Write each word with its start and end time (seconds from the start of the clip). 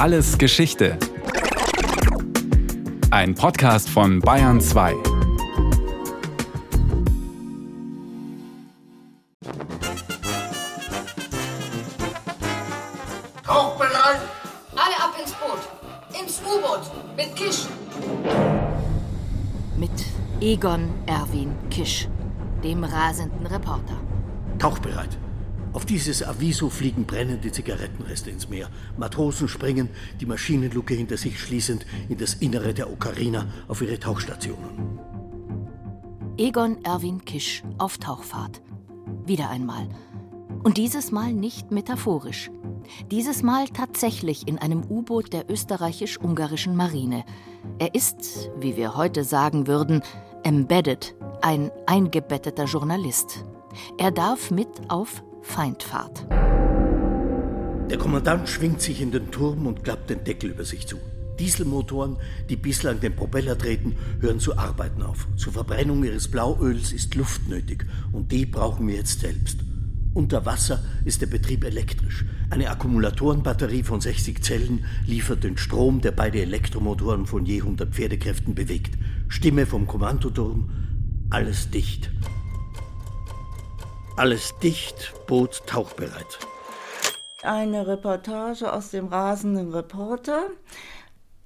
Alles 0.00 0.38
Geschichte. 0.38 0.96
Ein 3.10 3.34
Podcast 3.34 3.90
von 3.90 4.18
Bayern 4.20 4.58
2. 4.58 4.94
Tauchbereit! 13.44 14.20
Alle 14.74 14.96
ab 14.96 15.14
ins 15.20 15.32
Boot. 15.32 16.18
Ins 16.18 16.40
U-Boot. 16.46 16.90
Mit 17.14 17.36
Kisch. 17.36 17.66
Mit 19.76 19.90
Egon 20.40 20.88
Erwin 21.04 21.54
Kisch, 21.68 22.08
dem 22.64 22.84
rasenden 22.84 23.46
Reporter. 23.46 24.00
Tauchbereit. 24.58 25.19
Auf 25.72 25.84
dieses 25.84 26.22
Aviso 26.22 26.68
fliegen 26.68 27.04
brennende 27.04 27.52
Zigarettenreste 27.52 28.30
ins 28.30 28.48
Meer. 28.48 28.68
Matrosen 28.96 29.46
springen, 29.46 29.88
die 30.20 30.26
Maschinenluke 30.26 30.94
hinter 30.94 31.16
sich 31.16 31.38
schließend, 31.38 31.86
in 32.08 32.18
das 32.18 32.34
Innere 32.34 32.74
der 32.74 32.90
Ocarina 32.90 33.46
auf 33.68 33.80
ihre 33.80 33.98
Tauchstationen. 33.98 34.98
Egon 36.36 36.84
Erwin 36.84 37.24
Kisch 37.24 37.62
auf 37.78 37.98
Tauchfahrt. 37.98 38.62
Wieder 39.26 39.48
einmal. 39.50 39.88
Und 40.64 40.76
dieses 40.76 41.12
Mal 41.12 41.32
nicht 41.32 41.70
metaphorisch. 41.70 42.50
Dieses 43.10 43.42
Mal 43.44 43.68
tatsächlich 43.68 44.48
in 44.48 44.58
einem 44.58 44.82
U-Boot 44.82 45.32
der 45.32 45.48
österreichisch-ungarischen 45.48 46.74
Marine. 46.74 47.24
Er 47.78 47.94
ist, 47.94 48.50
wie 48.58 48.76
wir 48.76 48.96
heute 48.96 49.22
sagen 49.22 49.68
würden, 49.68 50.02
embedded, 50.42 51.14
ein 51.42 51.70
eingebetteter 51.86 52.64
Journalist. 52.64 53.44
Er 53.98 54.10
darf 54.10 54.50
mit 54.50 54.68
auf 54.88 55.22
Feindfahrt. 55.42 56.26
Der 57.90 57.98
Kommandant 57.98 58.48
schwingt 58.48 58.80
sich 58.80 59.00
in 59.00 59.10
den 59.10 59.30
Turm 59.30 59.66
und 59.66 59.82
klappt 59.82 60.10
den 60.10 60.22
Deckel 60.24 60.50
über 60.50 60.64
sich 60.64 60.86
zu. 60.86 60.96
Dieselmotoren, 61.40 62.18
die 62.48 62.56
bislang 62.56 63.00
den 63.00 63.16
Propeller 63.16 63.56
treten, 63.56 63.96
hören 64.20 64.40
zu 64.40 64.56
arbeiten 64.56 65.02
auf. 65.02 65.26
Zur 65.36 65.54
Verbrennung 65.54 66.04
ihres 66.04 66.28
Blauöls 66.28 66.92
ist 66.92 67.14
Luft 67.14 67.48
nötig 67.48 67.86
und 68.12 68.30
die 68.30 68.46
brauchen 68.46 68.86
wir 68.86 68.96
jetzt 68.96 69.20
selbst. 69.20 69.58
Unter 70.12 70.44
Wasser 70.44 70.82
ist 71.04 71.20
der 71.22 71.28
Betrieb 71.28 71.64
elektrisch. 71.64 72.24
Eine 72.50 72.70
Akkumulatorenbatterie 72.70 73.84
von 73.84 74.00
60 74.00 74.42
Zellen 74.42 74.84
liefert 75.06 75.44
den 75.44 75.56
Strom, 75.56 76.00
der 76.00 76.10
beide 76.10 76.42
Elektromotoren 76.42 77.26
von 77.26 77.46
je 77.46 77.60
100 77.60 77.94
Pferdekräften 77.94 78.54
bewegt. 78.54 78.98
Stimme 79.28 79.66
vom 79.66 79.86
Kommandoturm, 79.86 80.70
alles 81.30 81.70
dicht. 81.70 82.10
Alles 84.20 84.52
dicht, 84.62 85.14
Boot 85.26 85.62
tauchbereit. 85.66 86.38
Eine 87.42 87.86
Reportage 87.86 88.70
aus 88.70 88.90
dem 88.90 89.06
rasenden 89.06 89.72
Reporter, 89.72 90.50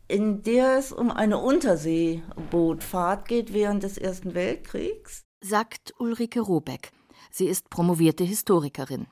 in 0.08 0.42
der 0.42 0.78
es 0.78 0.90
um 0.90 1.12
eine 1.12 1.38
Unterseebootfahrt 1.38 3.28
geht 3.28 3.52
während 3.52 3.84
des 3.84 3.96
Ersten 3.96 4.34
Weltkriegs. 4.34 5.22
Sagt 5.40 5.94
Ulrike 6.00 6.40
Robeck. 6.40 6.90
Sie 7.30 7.46
ist 7.46 7.70
promovierte 7.70 8.24
Historikerin. 8.24 9.06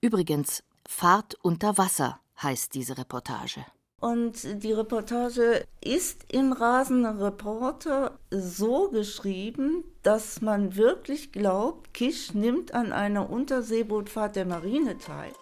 Übrigens, 0.00 0.62
Fahrt 0.86 1.34
unter 1.42 1.78
Wasser 1.78 2.20
heißt 2.40 2.74
diese 2.74 2.96
Reportage. 2.96 3.66
Und 4.00 4.62
die 4.62 4.72
Reportage 4.72 5.66
ist 5.82 6.24
im 6.32 6.52
rasenden 6.54 7.20
Reporter 7.20 8.18
so 8.30 8.88
geschrieben, 8.88 9.84
dass 10.02 10.40
man 10.40 10.74
wirklich 10.74 11.32
glaubt, 11.32 11.92
Kisch 11.92 12.32
nimmt 12.32 12.72
an 12.72 12.92
einer 12.92 13.28
Unterseebootfahrt 13.28 14.36
der 14.36 14.46
Marine 14.46 14.96
teil. 14.96 15.32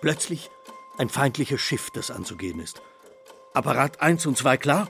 Plötzlich 0.00 0.50
ein 0.98 1.08
feindliches 1.08 1.60
Schiff, 1.60 1.90
das 1.90 2.12
anzugehen 2.12 2.60
ist. 2.60 2.80
Apparat 3.52 4.00
1 4.00 4.24
und 4.26 4.38
2 4.38 4.56
klar? 4.56 4.88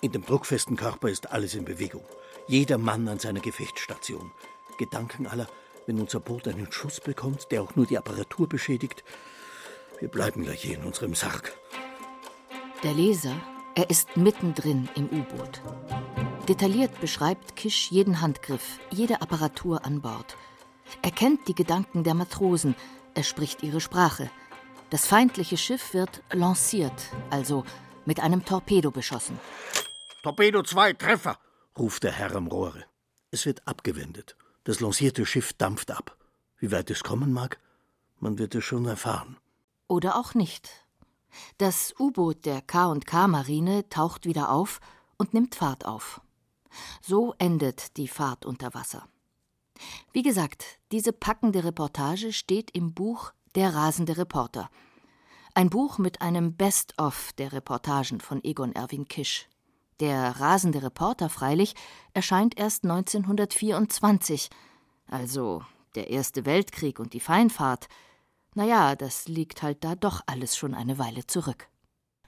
In 0.00 0.10
dem 0.10 0.26
druckfesten 0.26 0.76
Körper 0.76 1.08
ist 1.08 1.30
alles 1.30 1.54
in 1.54 1.64
Bewegung. 1.64 2.04
Jeder 2.48 2.76
Mann 2.76 3.06
an 3.06 3.20
seiner 3.20 3.40
Gefechtsstation. 3.40 4.32
Gedanken 4.78 5.28
aller, 5.28 5.46
wenn 5.86 6.00
unser 6.00 6.18
Boot 6.18 6.48
einen 6.48 6.72
Schuss 6.72 7.00
bekommt, 7.00 7.52
der 7.52 7.62
auch 7.62 7.76
nur 7.76 7.86
die 7.86 7.98
Apparatur 7.98 8.48
beschädigt, 8.48 9.04
wir 10.04 10.10
bleiben 10.10 10.42
gleich 10.42 10.60
hier 10.60 10.76
in 10.76 10.84
unserem 10.84 11.14
Sarg. 11.14 11.56
Der 12.82 12.92
Leser, 12.92 13.34
er 13.74 13.88
ist 13.88 14.18
mittendrin 14.18 14.86
im 14.96 15.06
U-Boot. 15.06 15.62
Detailliert 16.46 17.00
beschreibt 17.00 17.56
Kisch 17.56 17.90
jeden 17.90 18.20
Handgriff, 18.20 18.80
jede 18.90 19.22
Apparatur 19.22 19.82
an 19.86 20.02
Bord. 20.02 20.36
Er 21.00 21.10
kennt 21.10 21.48
die 21.48 21.54
Gedanken 21.54 22.04
der 22.04 22.12
Matrosen, 22.12 22.76
er 23.14 23.22
spricht 23.22 23.62
ihre 23.62 23.80
Sprache. 23.80 24.30
Das 24.90 25.06
feindliche 25.06 25.56
Schiff 25.56 25.94
wird 25.94 26.22
lanciert, 26.30 27.08
also 27.30 27.64
mit 28.04 28.20
einem 28.20 28.44
Torpedo 28.44 28.90
beschossen. 28.90 29.40
Torpedo 30.22 30.62
2, 30.62 30.92
Treffer, 30.92 31.38
ruft 31.78 32.02
der 32.02 32.12
Herr 32.12 32.36
am 32.36 32.48
Rohre. 32.48 32.84
Es 33.30 33.46
wird 33.46 33.66
abgewendet. 33.66 34.36
Das 34.64 34.80
lancierte 34.80 35.24
Schiff 35.24 35.54
dampft 35.54 35.90
ab. 35.90 36.18
Wie 36.58 36.72
weit 36.72 36.90
es 36.90 37.02
kommen 37.02 37.32
mag, 37.32 37.58
man 38.20 38.36
wird 38.36 38.54
es 38.54 38.64
schon 38.64 38.84
erfahren. 38.84 39.38
Oder 39.88 40.18
auch 40.18 40.34
nicht. 40.34 40.70
Das 41.58 41.94
U-Boot 41.98 42.46
der 42.46 42.62
K&K-Marine 42.62 43.88
taucht 43.88 44.24
wieder 44.24 44.50
auf 44.50 44.80
und 45.16 45.34
nimmt 45.34 45.54
Fahrt 45.54 45.84
auf. 45.84 46.20
So 47.02 47.34
endet 47.38 47.96
die 47.96 48.08
Fahrt 48.08 48.46
unter 48.46 48.74
Wasser. 48.74 49.06
Wie 50.12 50.22
gesagt, 50.22 50.78
diese 50.92 51.12
packende 51.12 51.64
Reportage 51.64 52.32
steht 52.32 52.70
im 52.70 52.94
Buch 52.94 53.32
Der 53.54 53.74
rasende 53.74 54.16
Reporter. 54.16 54.70
Ein 55.54 55.70
Buch 55.70 55.98
mit 55.98 56.20
einem 56.20 56.56
Best-of 56.56 57.32
der 57.34 57.52
Reportagen 57.52 58.20
von 58.20 58.42
Egon 58.42 58.72
Erwin 58.72 59.06
Kisch. 59.06 59.48
Der 60.00 60.40
rasende 60.40 60.82
Reporter 60.82 61.28
freilich 61.28 61.74
erscheint 62.12 62.58
erst 62.58 62.82
1924, 62.82 64.50
also 65.06 65.62
der 65.94 66.10
Erste 66.10 66.44
Weltkrieg 66.44 66.98
und 66.98 67.12
die 67.12 67.20
Feinfahrt, 67.20 67.86
naja, 68.54 68.96
das 68.96 69.28
liegt 69.28 69.62
halt 69.62 69.84
da 69.84 69.94
doch 69.94 70.20
alles 70.26 70.56
schon 70.56 70.74
eine 70.74 70.98
Weile 70.98 71.26
zurück. 71.26 71.68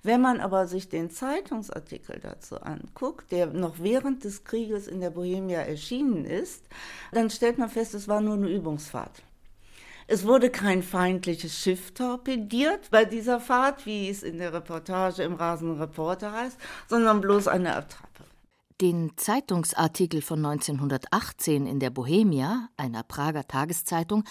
Wenn 0.03 0.21
man 0.21 0.41
aber 0.41 0.69
sich 0.69 0.89
den 0.89 1.11
Zeitungsartikel 1.11 2.21
dazu 2.21 2.61
anguckt, 2.61 3.33
der 3.33 3.47
noch 3.47 3.81
während 3.81 4.23
des 4.23 4.45
Krieges 4.45 4.87
in 4.87 5.01
der 5.01 5.11
Bohemia 5.11 5.61
erschienen 5.61 6.25
ist, 6.25 6.65
dann 7.11 7.29
stellt 7.29 7.59
man 7.59 7.69
fest, 7.69 7.93
es 7.95 8.07
war 8.07 8.21
nur 8.21 8.35
eine 8.35 8.49
Übungsfahrt. 8.49 9.23
Es 10.07 10.25
wurde 10.25 10.51
kein 10.51 10.85
feindliches 10.85 11.59
Schiff 11.59 11.93
torpediert 11.93 12.91
bei 12.93 13.05
dieser 13.05 13.41
Fahrt, 13.41 13.85
wie 13.87 14.09
es 14.09 14.23
in 14.23 14.39
der 14.39 14.53
Reportage 14.53 15.25
im 15.25 15.35
Rasenden 15.35 15.81
Reporter 15.81 16.31
heißt, 16.31 16.57
sondern 16.89 17.21
bloß 17.21 17.49
eine 17.49 17.75
Attrappe. 17.75 18.23
Den 18.81 19.17
Zeitungsartikel 19.17 20.23
von 20.23 20.45
1918 20.45 21.67
in 21.67 21.81
der 21.81 21.91
Bohemia, 21.91 22.69
einer 22.77 23.03
Prager 23.03 23.49
Tageszeitung, 23.49 24.23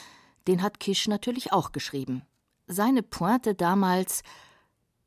den 0.47 0.61
hat 0.61 0.79
Kisch 0.79 1.07
natürlich 1.07 1.51
auch 1.51 1.71
geschrieben. 1.71 2.23
Seine 2.67 3.03
Pointe 3.03 3.55
damals. 3.55 4.23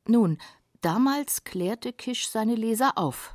Nun, 0.07 0.39
damals 0.81 1.45
klärte 1.45 1.93
Kisch 1.93 2.29
seine 2.29 2.55
Leser 2.55 2.97
auf. 2.97 3.35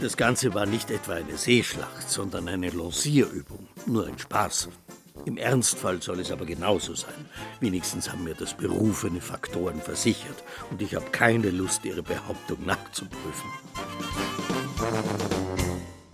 Das 0.00 0.16
Ganze 0.16 0.54
war 0.54 0.66
nicht 0.66 0.90
etwa 0.90 1.14
eine 1.14 1.38
Seeschlacht, 1.38 2.10
sondern 2.10 2.48
eine 2.48 2.70
Lancierübung. 2.70 3.68
Nur 3.86 4.06
ein 4.06 4.18
Spaß. 4.18 4.68
Im 5.24 5.38
Ernstfall 5.38 6.02
soll 6.02 6.20
es 6.20 6.30
aber 6.30 6.44
genauso 6.44 6.94
sein. 6.94 7.28
Wenigstens 7.60 8.10
haben 8.10 8.24
mir 8.24 8.34
das 8.34 8.54
berufene 8.54 9.20
Faktoren 9.20 9.80
versichert 9.80 10.42
und 10.70 10.82
ich 10.82 10.94
habe 10.94 11.06
keine 11.10 11.50
Lust, 11.50 11.84
ihre 11.84 12.02
Behauptung 12.02 12.66
nachzuprüfen. 12.66 13.50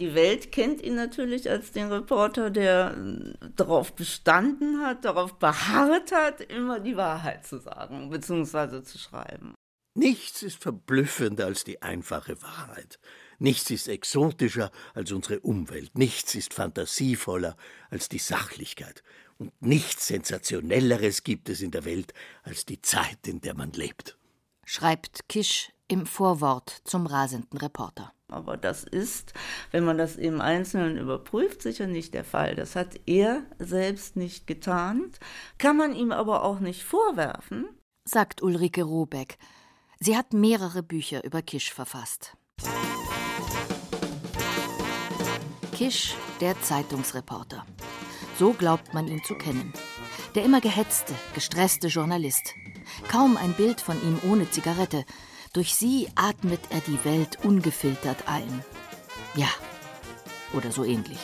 Die 0.01 0.15
Welt 0.15 0.51
kennt 0.51 0.81
ihn 0.81 0.95
natürlich 0.95 1.51
als 1.51 1.73
den 1.73 1.93
Reporter, 1.93 2.51
der 2.51 2.97
äh, 2.97 3.35
darauf 3.55 3.95
bestanden 3.95 4.81
hat, 4.81 5.05
darauf 5.05 5.39
beharrt 5.39 6.11
hat, 6.13 6.41
immer 6.41 6.81
die 6.81 6.97
Wahrheit 6.97 7.47
zu 7.47 7.59
sagen 7.59 8.09
bzw. 8.09 8.83
zu 8.83 8.99
schreiben. 8.99 9.55
Nichts 9.95 10.43
ist 10.43 10.63
verblüffender 10.63 11.45
als 11.45 11.65
die 11.65 11.83
einfache 11.83 12.41
Wahrheit. 12.41 12.99
Nichts 13.39 13.71
ist 13.71 13.89
exotischer 13.89 14.71
als 14.95 15.13
unsere 15.13 15.41
Umwelt. 15.41 15.99
Nichts 15.99 16.35
ist 16.35 16.55
fantasievoller 16.55 17.57
als 17.91 18.09
die 18.09 18.19
Sachlichkeit. 18.19 19.03
Und 19.39 19.53
nichts 19.61 20.07
Sensationelleres 20.07 21.25
gibt 21.25 21.49
es 21.49 21.61
in 21.61 21.73
der 21.73 21.85
Welt 21.85 22.15
als 22.43 22.65
die 22.65 22.81
Zeit, 22.81 23.27
in 23.27 23.41
der 23.41 23.55
man 23.55 23.73
lebt. 23.73 24.17
Schreibt 24.65 25.29
Kisch 25.29 25.73
im 25.91 26.07
Vorwort 26.07 26.83
zum 26.85 27.07
rasenden 27.07 27.59
Reporter. 27.59 28.13
Aber 28.29 28.57
das 28.57 28.85
ist, 28.85 29.33
wenn 29.73 29.85
man 29.85 29.99
das 29.99 30.15
im 30.17 30.41
Einzelnen 30.41 30.97
überprüft, 30.97 31.63
sicher 31.63 31.89
nicht 31.89 32.15
der 32.15 32.25
Fall. 32.25 32.55
Das 32.55 32.77
hat 32.77 33.01
er 33.07 33.43
selbst 33.59 34.17
nicht 34.17 34.47
getan, 34.47 35.11
kann 35.59 35.77
man 35.77 35.95
ihm 35.95 36.13
aber 36.13 36.45
auch 36.45 36.61
nicht 36.61 36.85
vorwerfen, 36.85 37.69
sagt 38.05 38.41
Ulrike 38.41 38.85
Robeck. 38.85 39.37
Sie 39.99 40.17
hat 40.17 40.33
mehrere 40.33 40.83
Bücher 40.83 41.25
über 41.25 41.43
Kisch 41.43 41.73
verfasst. 41.73 42.37
Kisch, 45.73 46.15
der 46.41 46.61
Zeitungsreporter. 46.63 47.67
So 48.39 48.53
glaubt 48.53 48.95
man 48.95 49.09
ihn 49.09 49.25
zu 49.25 49.35
kennen. 49.35 49.73
Der 50.35 50.45
immer 50.45 50.61
gehetzte, 50.61 51.15
gestresste 51.35 51.89
Journalist. 51.89 52.55
Kaum 53.09 53.37
ein 53.37 53.55
Bild 53.55 53.81
von 53.81 53.97
ihm 54.03 54.21
ohne 54.31 54.49
Zigarette. 54.51 55.05
Durch 55.53 55.75
sie 55.75 56.09
atmet 56.15 56.61
er 56.71 56.81
die 56.81 57.05
Welt 57.05 57.45
ungefiltert 57.45 58.29
ein. 58.29 58.65
Ja, 59.35 59.49
oder 60.53 60.71
so 60.71 60.85
ähnlich. 60.85 61.19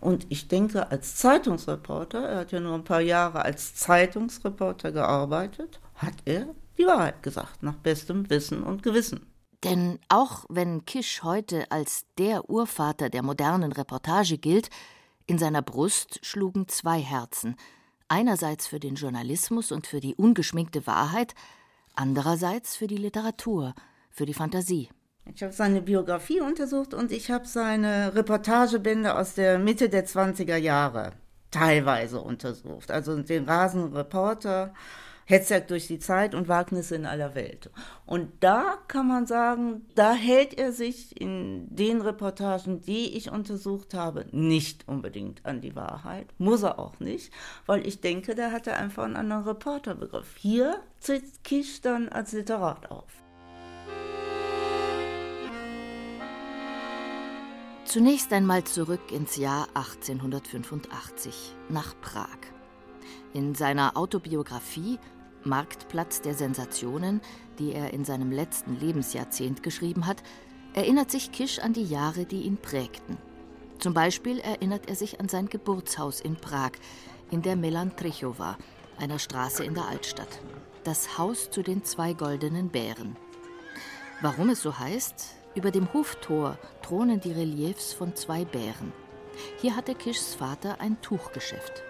Und 0.00 0.26
ich 0.28 0.48
denke, 0.48 0.90
als 0.90 1.16
Zeitungsreporter, 1.16 2.18
er 2.18 2.38
hat 2.40 2.52
ja 2.52 2.60
nur 2.60 2.74
ein 2.74 2.84
paar 2.84 3.00
Jahre 3.00 3.42
als 3.42 3.74
Zeitungsreporter 3.74 4.92
gearbeitet, 4.92 5.80
hat 5.94 6.12
er 6.26 6.54
die 6.76 6.86
Wahrheit 6.86 7.22
gesagt, 7.22 7.62
nach 7.62 7.76
bestem 7.76 8.28
Wissen 8.28 8.62
und 8.62 8.82
Gewissen. 8.82 9.24
Denn 9.62 9.98
auch 10.10 10.44
wenn 10.50 10.84
Kisch 10.84 11.22
heute 11.22 11.70
als 11.70 12.04
der 12.18 12.50
Urvater 12.50 13.08
der 13.08 13.22
modernen 13.22 13.72
Reportage 13.72 14.36
gilt, 14.36 14.68
in 15.26 15.38
seiner 15.38 15.62
Brust 15.62 16.20
schlugen 16.20 16.68
zwei 16.68 17.00
Herzen, 17.00 17.56
einerseits 18.08 18.66
für 18.66 18.78
den 18.78 18.96
Journalismus 18.96 19.72
und 19.72 19.86
für 19.86 20.00
die 20.00 20.14
ungeschminkte 20.14 20.86
Wahrheit, 20.86 21.34
andererseits 21.94 22.76
für 22.76 22.86
die 22.86 22.96
Literatur, 22.96 23.74
für 24.10 24.26
die 24.26 24.34
Fantasie. 24.34 24.88
Ich 25.32 25.42
habe 25.42 25.52
seine 25.52 25.80
Biografie 25.80 26.40
untersucht 26.40 26.92
und 26.92 27.10
ich 27.10 27.30
habe 27.30 27.46
seine 27.46 28.14
Reportagebände 28.14 29.16
aus 29.16 29.34
der 29.34 29.58
Mitte 29.58 29.88
der 29.88 30.06
20er 30.06 30.56
Jahre 30.56 31.12
teilweise 31.50 32.20
untersucht. 32.20 32.90
Also 32.90 33.16
den 33.22 33.44
Rasenreporter, 33.44 34.74
Hetzjagd 35.26 35.70
durch 35.70 35.86
die 35.86 35.98
Zeit 35.98 36.34
und 36.34 36.48
Wagnisse 36.48 36.96
in 36.96 37.06
aller 37.06 37.34
Welt. 37.34 37.70
Und 38.06 38.30
da 38.40 38.78
kann 38.88 39.08
man 39.08 39.26
sagen, 39.26 39.86
da 39.94 40.12
hält 40.12 40.54
er 40.54 40.72
sich 40.72 41.18
in 41.20 41.74
den 41.74 42.00
Reportagen, 42.00 42.82
die 42.82 43.16
ich 43.16 43.30
untersucht 43.30 43.94
habe, 43.94 44.26
nicht 44.32 44.86
unbedingt 44.86 45.44
an 45.46 45.60
die 45.60 45.74
Wahrheit. 45.74 46.26
Muss 46.38 46.62
er 46.62 46.78
auch 46.78 47.00
nicht, 47.00 47.32
weil 47.66 47.86
ich 47.86 48.00
denke, 48.00 48.34
da 48.34 48.50
hat 48.50 48.66
er 48.66 48.76
einfach 48.76 49.04
einen 49.04 49.16
anderen 49.16 49.44
Reporterbegriff. 49.44 50.36
Hier 50.36 50.80
tritt 51.00 51.44
Kisch 51.44 51.80
dann 51.80 52.08
als 52.08 52.32
Literat 52.32 52.90
auf. 52.90 53.24
Zunächst 57.84 58.32
einmal 58.32 58.64
zurück 58.64 59.12
ins 59.12 59.36
Jahr 59.36 59.68
1885 59.74 61.54
nach 61.68 61.94
Prag. 62.00 62.38
In 63.34 63.54
seiner 63.54 63.96
Autobiografie 63.96 64.98
Marktplatz 65.44 66.20
der 66.20 66.34
Sensationen, 66.34 67.20
die 67.58 67.72
er 67.72 67.92
in 67.92 68.04
seinem 68.04 68.32
letzten 68.32 68.78
Lebensjahrzehnt 68.78 69.62
geschrieben 69.62 70.06
hat, 70.06 70.22
erinnert 70.74 71.10
sich 71.10 71.32
Kisch 71.32 71.58
an 71.58 71.72
die 71.72 71.84
Jahre, 71.84 72.24
die 72.24 72.42
ihn 72.42 72.56
prägten. 72.56 73.16
Zum 73.78 73.94
Beispiel 73.94 74.38
erinnert 74.40 74.88
er 74.88 74.96
sich 74.96 75.20
an 75.20 75.28
sein 75.28 75.48
Geburtshaus 75.48 76.20
in 76.20 76.36
Prag, 76.36 76.72
in 77.30 77.42
der 77.42 77.56
Melantrichowa, 77.56 78.56
einer 78.98 79.18
Straße 79.18 79.64
in 79.64 79.74
der 79.74 79.88
Altstadt. 79.88 80.40
Das 80.84 81.18
Haus 81.18 81.50
zu 81.50 81.62
den 81.62 81.84
zwei 81.84 82.12
goldenen 82.12 82.68
Bären. 82.68 83.16
Warum 84.20 84.50
es 84.50 84.62
so 84.62 84.78
heißt? 84.78 85.34
Über 85.54 85.70
dem 85.70 85.92
Hoftor 85.92 86.58
thronen 86.82 87.20
die 87.20 87.32
Reliefs 87.32 87.92
von 87.92 88.14
zwei 88.16 88.44
Bären. 88.44 88.92
Hier 89.60 89.76
hatte 89.76 89.94
Kischs 89.94 90.34
Vater 90.34 90.80
ein 90.80 91.00
Tuchgeschäft. 91.00 91.82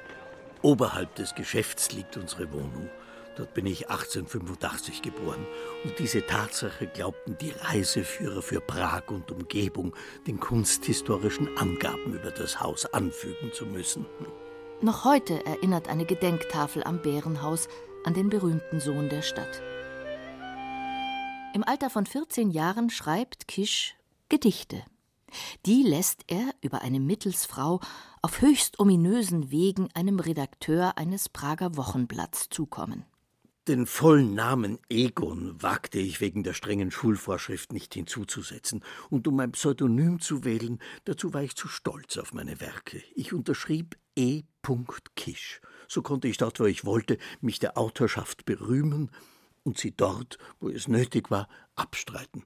Oberhalb 0.62 1.15
des 1.15 1.35
Geschäfts 1.35 1.93
liegt 1.93 2.17
unsere 2.17 2.53
Wohnung. 2.53 2.89
Dort 3.36 3.54
bin 3.54 3.66
ich 3.66 3.90
1885 3.90 5.02
geboren. 5.02 5.46
Und 5.84 5.98
diese 5.98 6.25
Tatsache 6.25 6.86
glaubten 6.86 7.36
die 7.38 7.50
Reiseführer 7.50 8.42
für 8.42 8.60
Prag 8.60 9.08
und 9.08 9.31
Umgebung 9.32 9.94
den 10.26 10.38
kunsthistorischen 10.38 11.56
Angaben 11.56 12.14
über 12.14 12.31
das 12.31 12.60
Haus 12.60 12.86
anfügen 12.86 13.52
zu 13.52 13.66
müssen. 13.66 14.06
Noch 14.81 15.04
heute 15.04 15.44
erinnert 15.46 15.88
eine 15.88 16.04
Gedenktafel 16.04 16.84
am 16.84 17.00
Bärenhaus 17.02 17.69
an 18.04 18.14
den 18.14 18.28
berühmten 18.28 18.81
Sohn 18.81 19.08
der 19.08 19.22
Stadt. 19.22 19.62
Im 21.54 21.64
Alter 21.64 21.90
von 21.90 22.06
14 22.06 22.50
Jahren 22.50 22.90
schreibt 22.90 23.48
Kisch 23.48 23.94
Gedichte. 24.28 24.82
Die 25.66 25.82
lässt 25.82 26.25
er 26.28 26.50
über 26.60 26.82
eine 26.82 27.00
Mittelsfrau 27.00 27.81
auf 28.22 28.40
höchst 28.40 28.78
ominösen 28.78 29.50
Wegen 29.50 29.88
einem 29.94 30.20
Redakteur 30.20 30.96
eines 30.98 31.28
Prager 31.28 31.76
Wochenblatts 31.76 32.48
zukommen. 32.50 33.04
Den 33.66 33.87
vollen 33.87 34.34
Namen 34.34 34.78
Egon 34.90 35.62
wagte 35.62 35.99
ich 35.99 36.20
wegen 36.20 36.43
der 36.43 36.52
strengen 36.52 36.90
Schulvorschrift 36.90 37.72
nicht 37.72 37.94
hinzuzusetzen, 37.94 38.84
und 39.08 39.26
um 39.26 39.40
ein 39.40 39.52
Pseudonym 39.52 40.20
zu 40.20 40.44
wählen, 40.44 40.81
dazu 41.05 41.32
war 41.32 41.43
ich 41.43 41.56
zu 41.56 41.69
stolz 41.69 42.19
auf 42.19 42.34
meine 42.34 42.61
Werke. 42.61 43.02
Ich 43.14 43.32
unterschrieb 43.32 43.96
E. 44.16 44.43
Kisch. 45.16 45.62
So 45.88 46.02
konnte 46.02 46.28
ich 46.28 46.37
dort, 46.37 46.61
wo 46.61 46.64
ich 46.66 46.84
wollte, 46.84 47.16
mich 47.40 47.58
der 47.58 47.78
Autorschaft 47.78 48.44
berühmen 48.44 49.11
und 49.62 49.78
sie 49.78 49.93
dort, 49.93 50.37
wo 50.60 50.69
es 50.69 50.87
nötig 50.87 51.31
war, 51.31 51.49
abstreiten. 51.75 52.44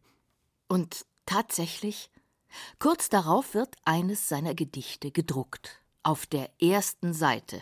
Und 0.69 1.05
tatsächlich, 1.27 2.11
kurz 2.79 3.09
darauf 3.09 3.55
wird 3.55 3.75
eines 3.85 4.29
seiner 4.29 4.55
Gedichte 4.55 5.11
gedruckt, 5.11 5.81
auf 6.05 6.27
der 6.27 6.51
ersten 6.61 7.13
Seite 7.13 7.61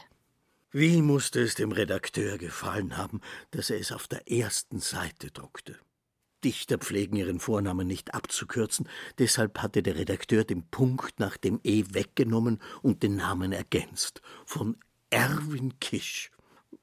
wie 0.78 1.00
musste 1.00 1.40
es 1.40 1.54
dem 1.54 1.72
Redakteur 1.72 2.36
gefallen 2.36 2.98
haben, 2.98 3.22
dass 3.50 3.70
er 3.70 3.80
es 3.80 3.92
auf 3.92 4.08
der 4.08 4.30
ersten 4.30 4.78
Seite 4.78 5.30
druckte? 5.30 5.78
Dichter 6.44 6.76
pflegen 6.76 7.16
ihren 7.16 7.40
Vornamen 7.40 7.86
nicht 7.86 8.12
abzukürzen, 8.12 8.86
deshalb 9.16 9.62
hatte 9.62 9.82
der 9.82 9.96
Redakteur 9.96 10.44
den 10.44 10.68
Punkt 10.68 11.18
nach 11.18 11.38
dem 11.38 11.60
E 11.64 11.84
weggenommen 11.92 12.60
und 12.82 13.02
den 13.02 13.16
Namen 13.16 13.52
ergänzt. 13.52 14.20
Von 14.44 14.76
Erwin 15.08 15.80
Kisch. 15.80 16.30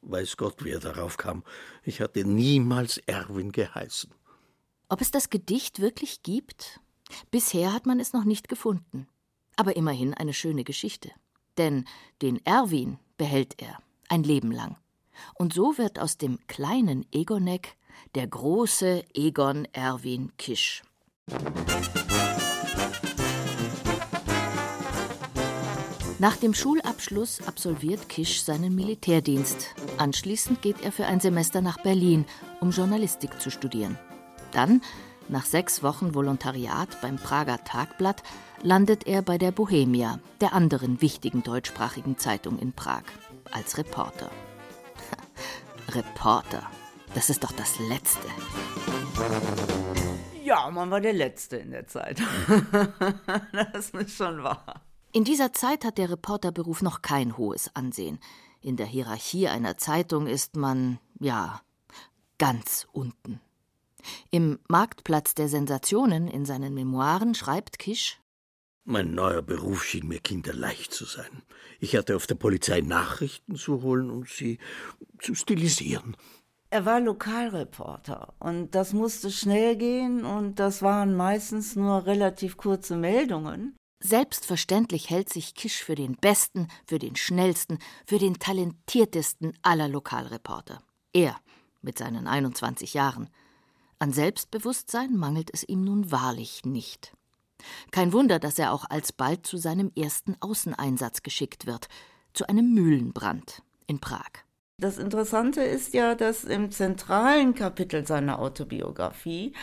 Weiß 0.02 0.38
Gott, 0.38 0.66
wie 0.66 0.72
er 0.72 0.80
darauf 0.80 1.18
kam. 1.18 1.44
Ich 1.84 2.02
hatte 2.02 2.26
niemals 2.26 2.98
Erwin 3.06 3.52
geheißen. 3.52 4.12
Ob 4.90 5.02
es 5.02 5.12
das 5.12 5.30
Gedicht 5.30 5.82
wirklich 5.82 6.24
gibt? 6.24 6.80
Bisher 7.30 7.72
hat 7.72 7.86
man 7.86 8.00
es 8.00 8.12
noch 8.12 8.24
nicht 8.24 8.50
gefunden. 8.50 9.08
Aber 9.56 9.76
immerhin 9.76 10.16
eine 10.16 10.34
schöne 10.34 10.64
Geschichte. 10.64 11.12
Denn 11.60 11.86
den 12.24 12.44
Erwin, 12.44 12.98
behält 13.18 13.62
er 13.62 13.78
ein 14.10 14.24
Leben 14.24 14.52
lang. 14.52 14.78
Und 15.36 15.54
so 15.54 15.78
wird 15.78 16.00
aus 16.00 16.18
dem 16.18 16.40
kleinen 16.48 17.06
Egonek 17.12 17.76
der 18.16 18.28
große 18.28 19.04
Egon 19.14 19.68
Erwin 19.72 20.32
Kisch. 20.38 20.84
Nach 26.20 26.38
dem 26.38 26.54
Schulabschluss 26.54 27.46
absolviert 27.46 28.08
Kisch 28.08 28.44
seinen 28.44 28.76
Militärdienst. 28.76 29.76
Anschließend 29.98 30.62
geht 30.62 30.82
er 30.82 30.92
für 30.92 31.06
ein 31.06 31.20
Semester 31.20 31.60
nach 31.60 31.82
Berlin, 31.84 32.26
um 32.62 32.72
Journalistik 32.72 33.42
zu 33.42 33.52
studieren. 33.52 34.00
Dann, 34.52 34.82
nach 35.30 35.46
sechs 35.46 35.84
Wochen 35.84 36.14
Volontariat 36.14 37.02
beim 37.02 37.18
Prager 37.18 37.64
Tagblatt, 37.64 38.24
landet 38.62 39.08
er 39.08 39.22
bei 39.22 39.38
der 39.38 39.52
Bohemia, 39.52 40.20
der 40.42 40.54
anderen 40.54 41.02
wichtigen 41.02 41.44
deutschsprachigen 41.44 42.18
Zeitung 42.18 42.60
in 42.60 42.74
Prag, 42.74 43.04
als 43.52 43.78
Reporter. 43.78 44.30
Reporter, 45.94 46.64
das 47.14 47.30
ist 47.30 47.44
doch 47.44 47.52
das 47.52 47.80
Letzte. 47.80 48.28
Ja, 50.44 50.70
man 50.70 50.92
war 50.92 51.02
der 51.02 51.14
Letzte 51.14 51.58
in 51.58 51.72
der 51.72 51.88
Zeit. 51.88 52.22
das 53.74 53.90
ist 53.92 54.18
schon 54.18 54.44
wahr. 54.44 54.82
In 55.12 55.24
dieser 55.24 55.54
Zeit 55.54 55.86
hat 55.86 55.98
der 55.98 56.10
Reporterberuf 56.10 56.82
noch 56.82 57.02
kein 57.02 57.38
hohes 57.38 57.70
Ansehen. 57.76 58.20
In 58.62 58.78
der 58.78 58.88
Hierarchie 58.88 59.48
einer 59.48 59.78
Zeitung 59.78 60.26
ist 60.26 60.56
man, 60.56 61.00
ja, 61.20 61.62
ganz 62.38 62.88
unten. 62.92 63.40
Im 64.32 64.60
Marktplatz 64.68 65.36
der 65.36 65.50
Sensationen 65.50 66.28
in 66.28 66.46
seinen 66.46 66.74
Memoiren 66.74 67.36
schreibt 67.36 67.80
Kisch 67.80 68.20
mein 68.86 69.14
neuer 69.14 69.42
Beruf 69.42 69.86
schien 69.86 70.10
mir 70.10 70.20
kinderleicht 70.20 70.94
zu 70.94 71.06
sein. 71.06 71.44
Ich 71.80 71.96
hatte 71.96 72.18
auf 72.18 72.28
der 72.28 72.36
Polizei 72.36 72.82
Nachrichten 72.82 73.56
zu 73.56 73.82
holen 73.82 74.10
und 74.10 74.28
sie 74.28 74.60
zu 75.20 75.36
stilisieren. 75.36 76.18
Er 76.70 76.86
war 76.86 77.00
Lokalreporter 77.00 78.34
und 78.40 78.76
das 78.76 78.92
musste 78.92 79.32
schnell 79.32 79.78
gehen 79.78 80.26
und 80.26 80.60
das 80.60 80.82
waren 80.82 81.16
meistens 81.16 81.78
nur 81.78 82.06
relativ 82.06 82.58
kurze 82.58 82.98
Meldungen. 82.98 83.76
Selbstverständlich 84.04 85.10
hält 85.10 85.32
sich 85.32 85.56
Kisch 85.56 85.82
für 85.82 85.96
den 85.96 86.18
besten, 86.18 86.68
für 86.86 87.00
den 87.00 87.16
schnellsten, 87.16 87.80
für 88.06 88.18
den 88.18 88.38
talentiertesten 88.38 89.58
aller 89.62 89.88
Lokalreporter. 89.88 90.84
Er 91.14 91.38
mit 91.82 91.98
seinen 92.00 92.28
21 92.28 92.94
Jahren. 92.94 93.30
An 94.04 94.12
Selbstbewusstsein 94.12 95.16
mangelt 95.16 95.50
es 95.54 95.64
ihm 95.64 95.86
nun 95.86 96.12
wahrlich 96.12 96.66
nicht. 96.66 97.14
Kein 97.92 98.12
Wunder, 98.12 98.38
dass 98.38 98.60
er 98.60 98.74
auch 98.74 98.84
alsbald 98.90 99.48
zu 99.48 99.56
seinem 99.56 99.94
ersten 99.96 100.36
Außeneinsatz 100.42 101.24
geschickt 101.24 101.68
wird, 101.68 101.88
zu 102.34 102.46
einem 102.50 102.74
Mühlenbrand 102.74 103.64
in 103.88 104.02
Prag. 104.02 104.30
Das 104.78 104.98
Interessante 104.98 105.64
ist 105.64 105.94
ja, 105.94 106.16
dass 106.16 106.44
im 106.44 106.70
zentralen 106.70 107.56
Kapitel 107.56 108.06
seiner 108.06 108.40
Autobiografie, 108.40 109.54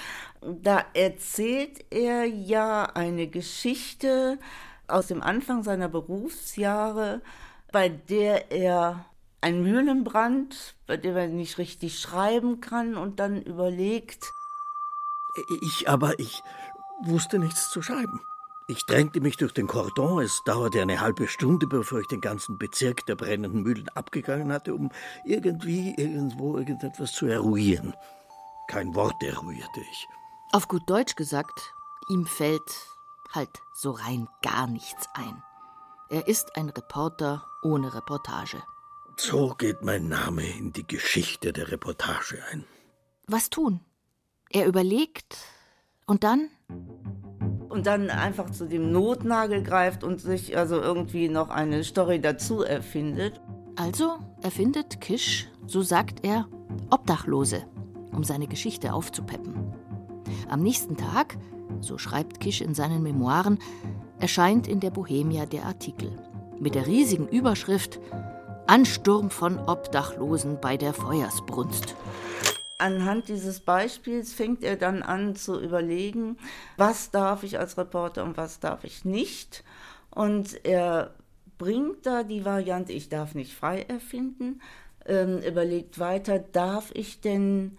da 0.40 0.86
erzählt 0.94 1.84
er 1.90 2.24
ja 2.24 2.84
eine 2.84 3.26
Geschichte 3.26 4.38
aus 4.88 5.08
dem 5.08 5.22
Anfang 5.22 5.64
seiner 5.64 5.90
Berufsjahre, 5.90 7.20
bei 7.72 7.90
der 7.90 8.50
er 8.50 9.04
ein 9.40 9.62
Mühlenbrand, 9.62 10.74
bei 10.86 10.96
dem 10.96 11.16
er 11.16 11.28
nicht 11.28 11.58
richtig 11.58 11.98
schreiben 11.98 12.60
kann 12.60 12.96
und 12.96 13.20
dann 13.20 13.42
überlegt. 13.42 14.32
Ich 15.62 15.88
aber, 15.88 16.18
ich 16.18 16.42
wusste 17.02 17.38
nichts 17.38 17.70
zu 17.70 17.82
schreiben. 17.82 18.20
Ich 18.68 18.86
drängte 18.86 19.20
mich 19.20 19.36
durch 19.36 19.52
den 19.52 19.66
Kordon. 19.66 20.22
Es 20.22 20.42
dauerte 20.44 20.80
eine 20.80 21.00
halbe 21.00 21.26
Stunde, 21.26 21.66
bevor 21.66 22.00
ich 22.00 22.06
den 22.06 22.20
ganzen 22.20 22.56
Bezirk 22.56 23.04
der 23.06 23.16
brennenden 23.16 23.62
Mühlen 23.62 23.88
abgegangen 23.94 24.52
hatte, 24.52 24.74
um 24.74 24.90
irgendwie, 25.24 25.94
irgendwo, 25.96 26.56
irgendetwas 26.56 27.12
zu 27.12 27.26
eruieren. 27.26 27.94
Kein 28.68 28.94
Wort 28.94 29.20
eruierte 29.22 29.80
ich. 29.80 30.08
Auf 30.52 30.68
gut 30.68 30.88
Deutsch 30.88 31.16
gesagt, 31.16 31.74
ihm 32.08 32.26
fällt 32.26 32.62
halt 33.32 33.50
so 33.72 33.90
rein 33.90 34.28
gar 34.42 34.68
nichts 34.68 35.08
ein. 35.14 35.42
Er 36.08 36.28
ist 36.28 36.56
ein 36.56 36.68
Reporter 36.68 37.44
ohne 37.62 37.92
Reportage. 37.92 38.62
So 39.22 39.54
geht 39.54 39.82
mein 39.82 40.08
Name 40.08 40.42
in 40.58 40.72
die 40.72 40.86
Geschichte 40.86 41.52
der 41.52 41.70
Reportage 41.70 42.38
ein. 42.50 42.64
Was 43.26 43.50
tun? 43.50 43.80
Er 44.48 44.66
überlegt 44.66 45.36
und 46.06 46.24
dann? 46.24 46.48
Und 47.68 47.86
dann 47.86 48.08
einfach 48.08 48.48
zu 48.48 48.66
dem 48.66 48.90
Notnagel 48.92 49.62
greift 49.62 50.04
und 50.04 50.22
sich 50.22 50.56
also 50.56 50.80
irgendwie 50.80 51.28
noch 51.28 51.50
eine 51.50 51.84
Story 51.84 52.18
dazu 52.18 52.62
erfindet. 52.62 53.42
Also 53.76 54.16
erfindet 54.40 55.02
Kisch, 55.02 55.48
so 55.66 55.82
sagt 55.82 56.24
er, 56.24 56.48
Obdachlose, 56.90 57.66
um 58.12 58.24
seine 58.24 58.46
Geschichte 58.46 58.94
aufzupeppen. 58.94 59.74
Am 60.48 60.62
nächsten 60.62 60.96
Tag, 60.96 61.36
so 61.80 61.98
schreibt 61.98 62.40
Kisch 62.40 62.62
in 62.62 62.74
seinen 62.74 63.02
Memoiren, 63.02 63.58
erscheint 64.18 64.66
in 64.66 64.80
der 64.80 64.90
Bohemia 64.90 65.44
der 65.44 65.66
Artikel 65.66 66.10
mit 66.58 66.74
der 66.74 66.86
riesigen 66.86 67.26
Überschrift 67.26 67.98
Ansturm 68.70 69.30
von 69.30 69.58
Obdachlosen 69.58 70.60
bei 70.60 70.76
der 70.76 70.94
Feuersbrunst. 70.94 71.96
Anhand 72.78 73.26
dieses 73.26 73.58
Beispiels 73.58 74.32
fängt 74.32 74.62
er 74.62 74.76
dann 74.76 75.02
an 75.02 75.34
zu 75.34 75.60
überlegen, 75.60 76.38
was 76.76 77.10
darf 77.10 77.42
ich 77.42 77.58
als 77.58 77.76
Reporter 77.78 78.22
und 78.22 78.36
was 78.36 78.60
darf 78.60 78.84
ich 78.84 79.04
nicht. 79.04 79.64
Und 80.10 80.64
er 80.64 81.14
bringt 81.58 82.06
da 82.06 82.22
die 82.22 82.44
Variante, 82.44 82.92
ich 82.92 83.08
darf 83.08 83.34
nicht 83.34 83.54
frei 83.54 83.82
erfinden, 83.82 84.60
ähm, 85.04 85.40
überlegt 85.40 85.98
weiter, 85.98 86.38
darf 86.38 86.92
ich 86.94 87.20
denn 87.20 87.76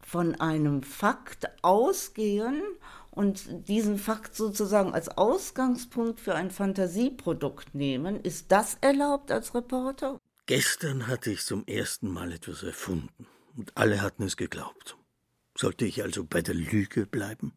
von 0.00 0.36
einem 0.36 0.84
Fakt 0.84 1.50
ausgehen 1.62 2.62
und 3.10 3.66
diesen 3.66 3.98
Fakt 3.98 4.36
sozusagen 4.36 4.94
als 4.94 5.08
Ausgangspunkt 5.18 6.20
für 6.20 6.36
ein 6.36 6.52
Fantasieprodukt 6.52 7.74
nehmen. 7.74 8.20
Ist 8.20 8.52
das 8.52 8.76
erlaubt 8.80 9.32
als 9.32 9.52
Reporter? 9.52 10.20
Gestern 10.48 11.08
hatte 11.08 11.30
ich 11.30 11.44
zum 11.44 11.66
ersten 11.66 12.10
Mal 12.10 12.32
etwas 12.32 12.62
erfunden 12.62 13.26
und 13.54 13.76
alle 13.76 14.00
hatten 14.00 14.22
es 14.22 14.38
geglaubt. 14.38 14.96
Sollte 15.54 15.84
ich 15.84 16.02
also 16.02 16.24
bei 16.24 16.40
der 16.40 16.54
Lüge 16.54 17.04
bleiben? 17.04 17.52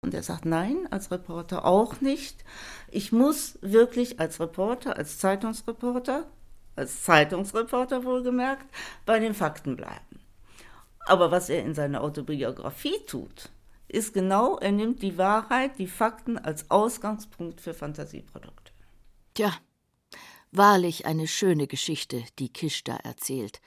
Und 0.00 0.14
er 0.14 0.22
sagt, 0.22 0.44
nein, 0.44 0.86
als 0.92 1.10
Reporter 1.10 1.64
auch 1.64 2.00
nicht. 2.00 2.44
Ich 2.88 3.10
muss 3.10 3.58
wirklich 3.62 4.20
als 4.20 4.38
Reporter, 4.38 4.96
als 4.96 5.18
Zeitungsreporter, 5.18 6.30
als 6.76 7.02
Zeitungsreporter 7.02 8.04
wohlgemerkt, 8.04 8.72
bei 9.06 9.18
den 9.18 9.34
Fakten 9.34 9.74
bleiben. 9.74 10.20
Aber 11.00 11.32
was 11.32 11.48
er 11.48 11.64
in 11.64 11.74
seiner 11.74 12.00
Autobiografie 12.00 13.04
tut, 13.08 13.48
ist 13.88 14.14
genau, 14.14 14.56
er 14.58 14.70
nimmt 14.70 15.02
die 15.02 15.18
Wahrheit, 15.18 15.80
die 15.80 15.88
Fakten 15.88 16.38
als 16.38 16.70
Ausgangspunkt 16.70 17.60
für 17.60 17.74
Fantasieprodukte. 17.74 18.70
Tja, 19.34 19.52
Wahrlich 20.52 21.06
eine 21.06 21.26
schöne 21.26 21.66
Geschichte, 21.66 22.24
die 22.38 22.48
Kisch 22.48 22.84
da 22.84 22.96
erzählt. 22.96 23.60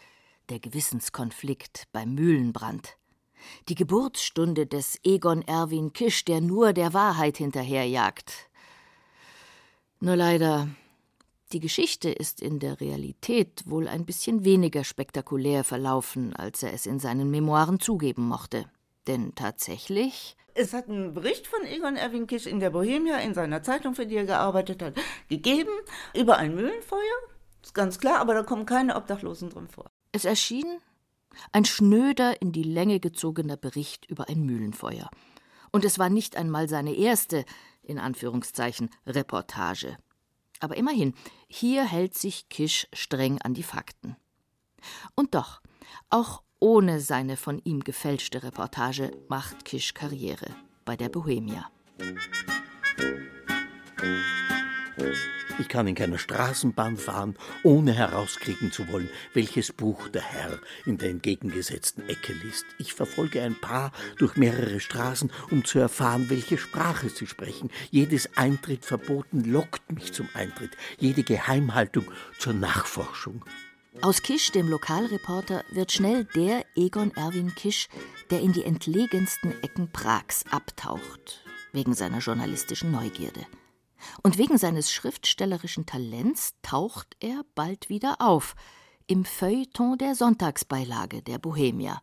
Der 0.50 0.60
Gewissenskonflikt 0.60 1.88
beim 1.92 2.16
Mühlenbrand. 2.16 2.98
Die 3.68 3.76
Geburtsstunde 3.76 4.66
des 4.66 5.00
Egon 5.04 5.42
Erwin 5.44 5.94
Kisch, 5.94 6.26
der 6.26 6.42
nur 6.42 6.74
der 6.74 6.94
Wahrheit 6.94 7.38
hinterherjagt. 7.38 8.50
Nur 10.00 10.16
leider, 10.16 10.70
die 11.52 11.60
Geschichte 11.60 12.10
ist 12.10 12.42
in 12.42 12.60
der 12.60 12.80
Realität 12.80 13.64
wohl 13.66 13.88
ein 13.88 14.06
bisschen 14.06 14.46
weniger 14.46 14.84
spektakulär 14.84 15.64
verlaufen, 15.64 16.36
als 16.36 16.64
er 16.64 16.74
es 16.74 16.86
in 16.86 17.00
seinen 17.00 17.32
Memoiren 17.32 17.80
zugeben 17.80 18.28
mochte. 18.28 18.66
Denn 19.08 19.34
tatsächlich 19.36 20.38
es 20.60 20.74
hat 20.74 20.90
einen 20.90 21.14
Bericht 21.14 21.48
von 21.48 21.64
Egon 21.66 21.96
Erwin 21.96 22.28
Kisch 22.28 22.46
in 22.46 22.60
der 22.60 22.70
Bohemia, 22.70 23.18
in 23.20 23.34
seiner 23.34 23.64
Zeitung, 23.64 23.96
für 23.96 24.06
die 24.06 24.16
er 24.16 24.26
gearbeitet 24.26 24.82
hat, 24.82 24.94
gegeben, 25.30 25.72
über 26.14 26.38
ein 26.38 26.54
Mühlenfeuer. 26.54 27.00
Ist 27.64 27.74
ganz 27.74 27.98
klar, 27.98 28.20
aber 28.20 28.34
da 28.34 28.44
kommen 28.44 28.66
keine 28.66 28.98
Obdachlosen 28.98 29.50
drin 29.50 29.70
vor. 29.70 29.90
Es 30.12 30.26
erschien 30.26 30.80
ein 31.54 31.64
schnöder, 31.64 32.42
in 32.42 32.52
die 32.52 32.64
Länge 32.64 33.00
gezogener 33.00 33.56
Bericht 33.56 34.06
über 34.08 34.28
ein 34.28 34.42
Mühlenfeuer. 34.42 35.10
Und 35.72 35.86
es 35.86 35.98
war 35.98 36.10
nicht 36.10 36.36
einmal 36.36 36.68
seine 36.68 36.94
erste, 36.94 37.46
in 37.82 37.98
Anführungszeichen, 37.98 38.90
Reportage. 39.08 39.98
Aber 40.60 40.76
immerhin, 40.76 41.14
hier 41.48 41.86
hält 41.86 42.18
sich 42.18 42.50
Kisch 42.50 42.88
streng 42.92 43.42
an 43.42 43.54
die 43.54 43.64
Fakten. 43.64 44.18
Und 45.16 45.36
doch, 45.36 45.62
auch 46.10 46.44
ohne 46.60 47.00
seine 47.00 47.38
von 47.38 47.62
ihm 47.64 47.84
gefälschte 47.84 48.44
Reportage 48.44 49.12
macht 49.28 49.66
Kisch 49.66 49.94
Karriere 49.94 50.48
bei 50.86 50.96
der 50.96 51.10
Bohemia. 51.10 51.70
Ich 55.60 55.68
kann 55.68 55.88
in 55.88 55.96
keiner 55.96 56.18
Straßenbahn 56.18 56.96
fahren, 56.96 57.36
ohne 57.64 57.94
herauskriegen 57.94 58.72
zu 58.72 58.88
wollen, 58.88 59.10
welches 59.34 59.74
Buch 59.74 60.08
der 60.08 60.22
Herr 60.22 60.58
in 60.86 60.98
der 60.98 61.10
entgegengesetzten 61.10 62.08
Ecke 62.08 62.32
liest. 62.32 62.66
Ich 62.78 62.94
verfolge 62.94 63.42
ein 63.42 63.60
Paar 63.60 63.92
durch 64.18 64.38
mehrere 64.38 64.80
Straßen, 64.80 65.32
um 65.52 65.66
zu 65.66 65.80
erfahren, 65.80 66.30
welche 66.30 66.58
Sprache 66.58 67.10
sie 67.10 67.28
sprechen. 67.28 67.70
Jedes 67.92 68.38
Eintritt 68.38 68.86
verboten 68.86 69.44
lockt 69.44 69.92
mich 69.92 70.14
zum 70.14 70.30
Eintritt, 70.34 70.72
jede 70.98 71.24
Geheimhaltung 71.24 72.06
zur 72.38 72.54
Nachforschung. 72.54 73.44
Aus 74.02 74.22
Kisch, 74.22 74.52
dem 74.52 74.70
Lokalreporter, 74.70 75.66
wird 75.72 75.92
schnell 75.92 76.24
der 76.24 76.66
Egon 76.78 77.12
Erwin 77.18 77.54
Kisch, 77.54 77.90
der 78.30 78.40
in 78.40 78.54
die 78.54 78.64
entlegensten 78.64 79.52
Ecken 79.62 79.92
Prags 79.92 80.46
abtaucht, 80.50 81.44
wegen 81.74 81.94
seiner 81.94 82.20
journalistischen 82.20 82.92
Neugierde. 82.92 83.46
Und 84.24 84.38
wegen 84.38 84.58
seines 84.58 84.90
schriftstellerischen 84.90 85.86
Talents 85.86 86.54
taucht 86.62 87.18
er 87.20 87.44
bald 87.56 87.90
wieder 87.90 88.22
auf, 88.22 88.56
im 89.08 89.26
Feuilleton 89.26 89.98
der 89.98 90.16
Sonntagsbeilage 90.16 91.22
der 91.22 91.38
Bohemia. 91.38 92.02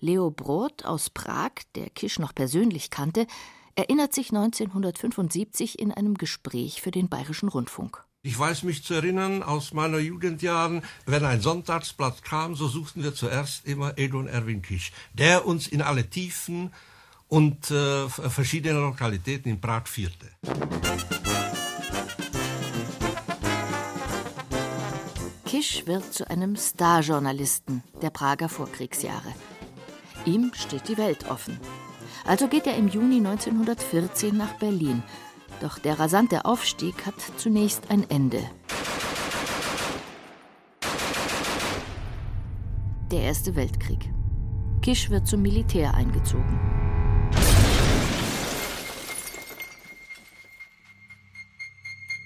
Leo 0.00 0.32
Brot 0.32 0.84
aus 0.84 1.08
Prag, 1.08 1.52
der 1.76 1.88
Kisch 1.90 2.18
noch 2.18 2.34
persönlich 2.34 2.90
kannte, 2.90 3.28
erinnert 3.76 4.12
sich 4.12 4.30
1975 4.30 5.78
in 5.78 5.92
einem 5.92 6.18
Gespräch 6.18 6.82
für 6.82 6.90
den 6.90 7.08
Bayerischen 7.08 7.48
Rundfunk. 7.48 8.04
Ich 8.24 8.38
weiß 8.38 8.62
mich 8.62 8.84
zu 8.84 8.94
erinnern 8.94 9.42
aus 9.42 9.72
meiner 9.72 9.98
Jugendjahren, 9.98 10.82
wenn 11.06 11.24
ein 11.24 11.40
Sonntagsblatt 11.40 12.22
kam, 12.22 12.54
so 12.54 12.68
suchten 12.68 13.02
wir 13.02 13.16
zuerst 13.16 13.66
immer 13.66 13.98
Edon 13.98 14.28
Erwin 14.28 14.62
Kisch, 14.62 14.92
der 15.12 15.44
uns 15.44 15.66
in 15.66 15.82
alle 15.82 16.08
Tiefen 16.08 16.72
und 17.26 17.72
äh, 17.72 18.08
verschiedene 18.08 18.78
Lokalitäten 18.78 19.50
in 19.50 19.60
Prag 19.60 19.88
führte. 19.88 20.28
Kisch 25.44 25.84
wird 25.86 26.14
zu 26.14 26.30
einem 26.30 26.54
Starjournalisten 26.54 27.82
der 28.02 28.10
Prager 28.10 28.48
Vorkriegsjahre. 28.48 29.34
Ihm 30.26 30.52
steht 30.54 30.86
die 30.86 30.96
Welt 30.96 31.28
offen. 31.28 31.58
Also 32.24 32.46
geht 32.46 32.68
er 32.68 32.76
im 32.76 32.86
Juni 32.86 33.16
1914 33.16 34.36
nach 34.36 34.60
Berlin 34.60 35.02
doch 35.62 35.78
der 35.78 35.98
rasante 35.98 36.44
Aufstieg 36.44 37.06
hat 37.06 37.14
zunächst 37.36 37.90
ein 37.90 38.08
Ende. 38.10 38.42
Der 43.10 43.20
Erste 43.20 43.54
Weltkrieg. 43.54 44.10
Kisch 44.80 45.10
wird 45.10 45.26
zum 45.26 45.42
Militär 45.42 45.94
eingezogen. 45.94 46.91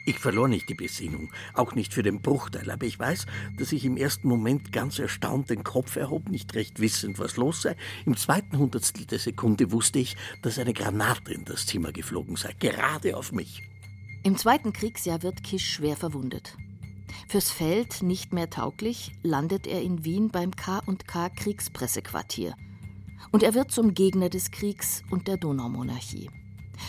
Ich 0.09 0.21
verlor 0.21 0.47
nicht 0.47 0.69
die 0.69 0.75
Besinnung, 0.75 1.33
auch 1.53 1.75
nicht 1.75 1.93
für 1.93 2.05
den 2.05 2.23
Bruchteil, 2.23 2.71
aber 2.71 2.87
ich 2.87 2.97
weiß, 2.97 3.27
dass 3.59 3.73
ich 3.73 3.85
im 3.85 3.97
ersten 3.97 4.29
Moment 4.29 4.71
ganz 4.71 5.01
erstaunt 5.01 5.51
den 5.51 5.65
Kopf 5.65 5.97
erhob, 5.97 6.29
nicht 6.29 6.55
recht 6.55 6.79
wissend, 6.79 7.19
was 7.19 7.37
los 7.37 7.63
sei. 7.63 7.75
Im 8.05 8.17
zweiten 8.17 8.57
Hundertstel 8.57 9.05
der 9.05 9.19
Sekunde 9.19 9.73
wusste 9.73 9.99
ich, 9.99 10.17
dass 10.43 10.61
eine 10.61 10.75
Granate 10.75 11.35
in 11.35 11.45
das 11.45 11.67
Zimmer 11.67 11.91
geflogen 11.91 12.37
sei, 12.37 12.55
gerade 12.57 13.17
auf 13.17 13.33
mich. 13.33 13.65
Im 14.23 14.37
zweiten 14.37 14.73
Kriegsjahr 14.73 15.25
wird 15.25 15.43
Kisch 15.43 15.69
schwer 15.69 15.97
verwundet. 15.97 16.57
Fürs 17.29 17.51
Feld 17.51 18.05
nicht 18.05 18.33
mehr 18.33 18.49
tauglich, 18.49 19.11
landet 19.25 19.67
er 19.67 19.83
in 19.83 20.05
Wien 20.05 20.29
beim 20.29 20.55
K&K 20.55 21.31
Kriegspressequartier. 21.31 22.55
Und 23.33 23.43
er 23.43 23.55
wird 23.55 23.73
zum 23.73 23.93
Gegner 23.93 24.29
des 24.29 24.53
Kriegs 24.53 25.03
und 25.11 25.27
der 25.27 25.37
Donaumonarchie. 25.37 26.31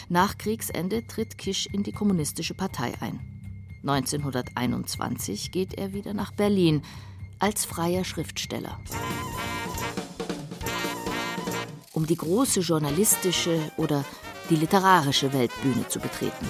Nach 0.09 0.37
Kriegsende 0.37 1.05
tritt 1.07 1.37
Kisch 1.37 1.67
in 1.67 1.83
die 1.83 1.91
Kommunistische 1.91 2.53
Partei 2.53 2.93
ein. 2.99 3.19
1921 3.81 5.51
geht 5.51 5.73
er 5.75 5.93
wieder 5.93 6.13
nach 6.13 6.31
Berlin. 6.31 6.81
als 7.39 7.65
freier 7.65 8.03
Schriftsteller. 8.03 8.79
Um 11.93 12.05
die 12.05 12.15
große 12.15 12.61
journalistische 12.61 13.71
oder 13.77 14.03
die 14.49 14.55
literarische 14.55 15.33
Weltbühne 15.33 15.87
zu 15.87 15.99
betreten. 15.99 16.47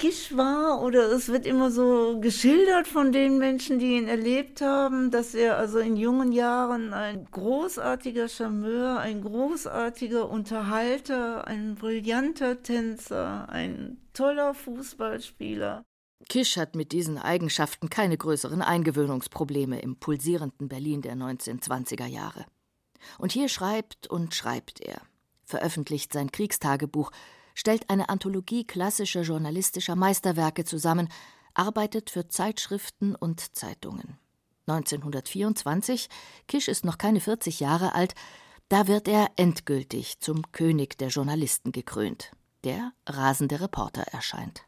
Kisch 0.00 0.36
war 0.36 0.80
oder 0.80 1.10
es 1.10 1.26
wird 1.26 1.44
immer 1.44 1.72
so 1.72 2.20
geschildert 2.20 2.86
von 2.86 3.10
den 3.10 3.36
Menschen, 3.38 3.80
die 3.80 3.96
ihn 3.96 4.06
erlebt 4.06 4.60
haben, 4.60 5.10
dass 5.10 5.34
er 5.34 5.58
also 5.58 5.80
in 5.80 5.96
jungen 5.96 6.30
Jahren 6.30 6.92
ein 6.92 7.26
großartiger 7.32 8.28
Charmeur, 8.28 9.00
ein 9.00 9.22
großartiger 9.22 10.30
Unterhalter, 10.30 11.48
ein 11.48 11.74
brillanter 11.74 12.62
Tänzer, 12.62 13.48
ein 13.48 13.98
toller 14.12 14.54
Fußballspieler. 14.54 15.82
Kisch 16.28 16.56
hat 16.56 16.76
mit 16.76 16.92
diesen 16.92 17.18
Eigenschaften 17.18 17.90
keine 17.90 18.16
größeren 18.16 18.62
Eingewöhnungsprobleme 18.62 19.80
im 19.80 19.96
pulsierenden 19.96 20.68
Berlin 20.68 21.02
der 21.02 21.16
1920er 21.16 22.06
Jahre. 22.06 22.46
Und 23.18 23.32
hier 23.32 23.48
schreibt 23.48 24.06
und 24.06 24.32
schreibt 24.32 24.80
er, 24.80 25.00
veröffentlicht 25.44 26.12
sein 26.12 26.30
Kriegstagebuch, 26.30 27.10
stellt 27.58 27.90
eine 27.90 28.08
Anthologie 28.08 28.64
klassischer 28.64 29.22
journalistischer 29.22 29.96
Meisterwerke 29.96 30.64
zusammen, 30.64 31.08
arbeitet 31.54 32.08
für 32.08 32.28
Zeitschriften 32.28 33.16
und 33.16 33.56
Zeitungen. 33.56 34.16
1924, 34.68 36.08
Kisch 36.46 36.68
ist 36.68 36.84
noch 36.84 36.98
keine 36.98 37.20
40 37.20 37.58
Jahre 37.58 37.96
alt, 37.96 38.14
da 38.68 38.86
wird 38.86 39.08
er 39.08 39.30
endgültig 39.36 40.20
zum 40.20 40.52
König 40.52 40.98
der 40.98 41.08
Journalisten 41.08 41.72
gekrönt. 41.72 42.30
Der 42.62 42.92
rasende 43.06 43.60
Reporter 43.60 44.02
erscheint. 44.02 44.62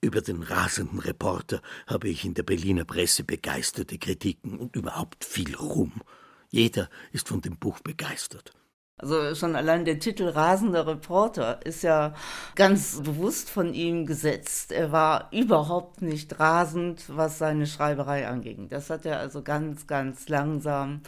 Über 0.00 0.22
den 0.22 0.42
rasenden 0.42 1.00
Reporter 1.00 1.60
habe 1.86 2.08
ich 2.08 2.24
in 2.24 2.32
der 2.32 2.44
Berliner 2.44 2.84
Presse 2.84 3.24
begeisterte 3.24 3.98
Kritiken 3.98 4.58
und 4.58 4.74
überhaupt 4.74 5.24
viel 5.24 5.54
Ruhm. 5.54 6.00
Jeder 6.48 6.88
ist 7.12 7.28
von 7.28 7.42
dem 7.42 7.58
Buch 7.58 7.80
begeistert. 7.80 8.52
Also 8.98 9.34
schon 9.34 9.56
allein 9.56 9.84
der 9.84 9.98
Titel 9.98 10.26
Rasender 10.26 10.86
Reporter 10.86 11.60
ist 11.66 11.82
ja 11.82 12.14
ganz 12.54 13.02
bewusst 13.02 13.50
von 13.50 13.74
ihm 13.74 14.06
gesetzt. 14.06 14.72
Er 14.72 14.90
war 14.90 15.28
überhaupt 15.32 16.00
nicht 16.00 16.40
rasend, 16.40 17.04
was 17.08 17.36
seine 17.36 17.66
Schreiberei 17.66 18.26
anging. 18.26 18.70
Das 18.70 18.88
hat 18.88 19.04
er 19.04 19.18
also 19.18 19.42
ganz, 19.42 19.86
ganz 19.86 20.30
langsam 20.30 21.02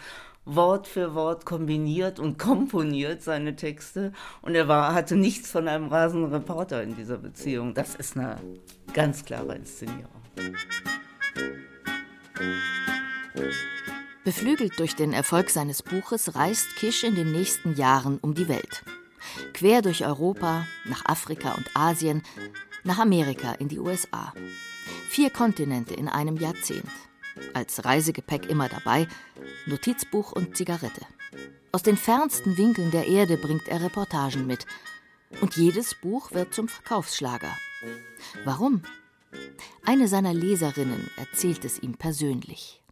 Wort 0.45 0.87
für 0.87 1.15
Wort 1.15 1.47
kombiniert 1.47 2.19
und 2.19 2.39
komponiert, 2.39 3.23
seine 3.23 3.57
Texte. 3.57 4.13
Und 4.43 4.55
er 4.55 4.69
war, 4.69 4.95
hatte 4.95 5.17
nichts 5.17 5.51
von 5.51 5.67
einem 5.67 5.89
rasenden 5.89 6.31
Reporter 6.31 6.83
in 6.83 6.95
dieser 6.95 7.17
Beziehung. 7.17 7.73
Das 7.73 7.95
ist 7.95 8.19
eine 8.19 8.37
ganz 8.93 9.25
klare 9.25 9.55
Inszenierung. 9.55 10.05
Beflügelt 14.29 14.79
durch 14.79 14.95
den 14.95 15.15
Erfolg 15.15 15.49
seines 15.49 15.83
Buches 15.83 16.35
reist 16.35 16.77
Kisch 16.77 17.03
in 17.03 17.15
den 17.15 17.33
nächsten 17.33 17.77
Jahren 17.77 18.19
um 18.19 18.35
die 18.35 18.47
Welt. 18.47 18.85
Quer 19.55 19.81
durch 19.81 20.05
Europa, 20.05 20.67
nach 20.85 21.03
Afrika 21.07 21.55
und 21.55 21.75
Asien, 21.75 22.23
nach 22.85 22.99
Amerika 22.99 23.53
in 23.53 23.69
die 23.69 23.79
USA. 23.79 24.35
Vier 25.09 25.31
Kontinente 25.31 25.95
in 25.95 26.09
einem 26.09 26.37
Jahrzehnt. 26.37 26.91
Als 27.55 27.87
Reisegepäck 27.87 28.51
immer 28.51 28.69
dabei, 28.69 29.09
Notizbuch 29.65 30.33
und 30.33 30.59
Zigarette. 30.59 31.07
Aus 31.73 31.83
den 31.83 31.97
fernsten 31.97 32.59
Winkeln 32.59 32.91
der 32.91 33.07
Erde 33.07 33.39
bringt 33.39 33.67
er 33.67 33.81
Reportagen 33.81 34.47
mit. 34.47 34.67
Und 35.41 35.57
jedes 35.57 35.95
Buch 35.95 36.33
wird 36.33 36.53
zum 36.53 36.69
Verkaufsschlager. 36.69 37.57
Warum? 38.45 38.83
Eine 39.87 40.07
seiner 40.07 40.35
Leserinnen 40.35 41.11
erzählt 41.17 41.65
es 41.65 41.79
ihm 41.83 41.95
persönlich. 41.95 42.83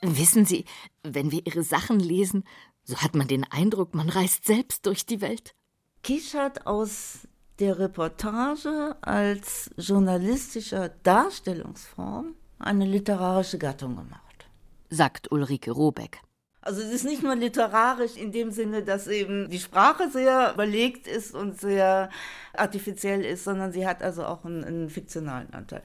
Wissen 0.00 0.44
Sie, 0.44 0.64
wenn 1.02 1.32
wir 1.32 1.44
Ihre 1.46 1.62
Sachen 1.62 1.98
lesen, 1.98 2.44
so 2.84 2.96
hat 2.98 3.14
man 3.14 3.28
den 3.28 3.44
Eindruck, 3.44 3.94
man 3.94 4.08
reist 4.08 4.44
selbst 4.44 4.86
durch 4.86 5.04
die 5.04 5.20
Welt. 5.20 5.54
Kisch 6.02 6.34
hat 6.34 6.66
aus 6.66 7.26
der 7.58 7.78
Reportage 7.78 8.96
als 9.00 9.70
journalistischer 9.76 10.90
Darstellungsform 11.02 12.36
eine 12.58 12.86
literarische 12.86 13.58
Gattung 13.58 13.96
gemacht, 13.96 14.48
sagt 14.88 15.32
Ulrike 15.32 15.72
Robeck. 15.72 16.20
Also 16.60 16.82
es 16.82 16.90
ist 16.90 17.04
nicht 17.04 17.22
nur 17.22 17.34
literarisch 17.34 18.16
in 18.16 18.30
dem 18.30 18.50
Sinne, 18.52 18.82
dass 18.82 19.06
eben 19.06 19.48
die 19.48 19.58
Sprache 19.58 20.10
sehr 20.10 20.52
überlegt 20.54 21.06
ist 21.06 21.34
und 21.34 21.60
sehr 21.60 22.10
artifiziell 22.52 23.24
ist, 23.24 23.44
sondern 23.44 23.72
sie 23.72 23.86
hat 23.86 24.02
also 24.02 24.24
auch 24.24 24.44
einen, 24.44 24.64
einen 24.64 24.90
fiktionalen 24.90 25.52
Anteil. 25.52 25.82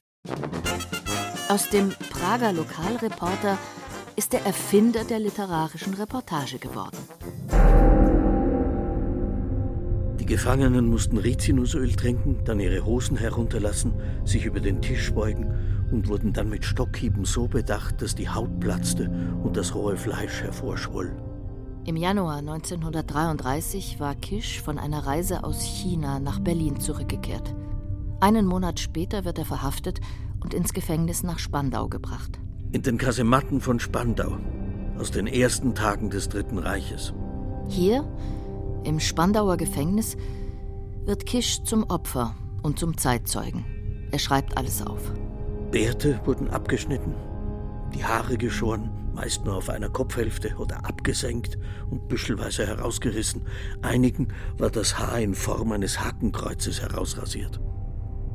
Aus 1.48 1.68
dem 1.70 1.90
Prager 1.90 2.52
Lokalreporter 2.52 3.58
ist 4.16 4.32
der 4.32 4.44
Erfinder 4.46 5.04
der 5.04 5.18
literarischen 5.18 5.94
Reportage 5.94 6.58
geworden. 6.58 6.96
Die 10.20 10.26
Gefangenen 10.26 10.88
mussten 10.88 11.18
Rizinusöl 11.18 11.92
trinken, 11.92 12.38
dann 12.44 12.60
ihre 12.60 12.84
Hosen 12.84 13.16
herunterlassen, 13.16 13.92
sich 14.24 14.46
über 14.46 14.60
den 14.60 14.80
Tisch 14.80 15.12
beugen 15.12 15.86
und 15.90 16.08
wurden 16.08 16.32
dann 16.32 16.48
mit 16.48 16.64
Stockhieben 16.64 17.24
so 17.24 17.46
bedacht, 17.46 18.00
dass 18.00 18.14
die 18.14 18.28
Haut 18.28 18.60
platzte 18.60 19.10
und 19.42 19.56
das 19.56 19.74
rohe 19.74 19.96
Fleisch 19.96 20.42
hervorschwoll. 20.42 21.14
Im 21.84 21.96
Januar 21.96 22.38
1933 22.38 24.00
war 24.00 24.14
Kisch 24.14 24.62
von 24.62 24.78
einer 24.78 25.04
Reise 25.06 25.44
aus 25.44 25.60
China 25.60 26.20
nach 26.20 26.40
Berlin 26.40 26.80
zurückgekehrt. 26.80 27.54
Einen 28.20 28.46
Monat 28.46 28.80
später 28.80 29.26
wird 29.26 29.38
er 29.38 29.44
verhaftet 29.44 30.00
und 30.42 30.54
ins 30.54 30.72
Gefängnis 30.72 31.22
nach 31.22 31.38
Spandau 31.38 31.88
gebracht 31.88 32.38
in 32.74 32.82
den 32.82 32.98
Kasematten 32.98 33.60
von 33.60 33.78
Spandau 33.78 34.36
aus 34.98 35.12
den 35.12 35.28
ersten 35.28 35.76
Tagen 35.76 36.10
des 36.10 36.28
Dritten 36.28 36.58
Reiches. 36.58 37.14
Hier, 37.68 38.04
im 38.82 38.98
Spandauer 38.98 39.56
Gefängnis, 39.56 40.16
wird 41.04 41.24
Kisch 41.24 41.62
zum 41.62 41.84
Opfer 41.84 42.34
und 42.64 42.80
zum 42.80 42.98
Zeitzeugen. 42.98 43.64
Er 44.10 44.18
schreibt 44.18 44.58
alles 44.58 44.84
auf. 44.84 45.12
Bärte 45.70 46.20
wurden 46.24 46.50
abgeschnitten, 46.50 47.14
die 47.94 48.04
Haare 48.04 48.36
geschoren, 48.36 48.90
meist 49.14 49.44
nur 49.44 49.54
auf 49.54 49.70
einer 49.70 49.88
Kopfhälfte 49.88 50.56
oder 50.56 50.84
abgesenkt 50.84 51.56
und 51.90 52.08
büschelweise 52.08 52.66
herausgerissen. 52.66 53.42
Einigen 53.82 54.28
war 54.58 54.70
das 54.70 54.98
Haar 54.98 55.20
in 55.20 55.36
Form 55.36 55.70
eines 55.70 56.00
Hakenkreuzes 56.00 56.82
herausrasiert. 56.82 57.60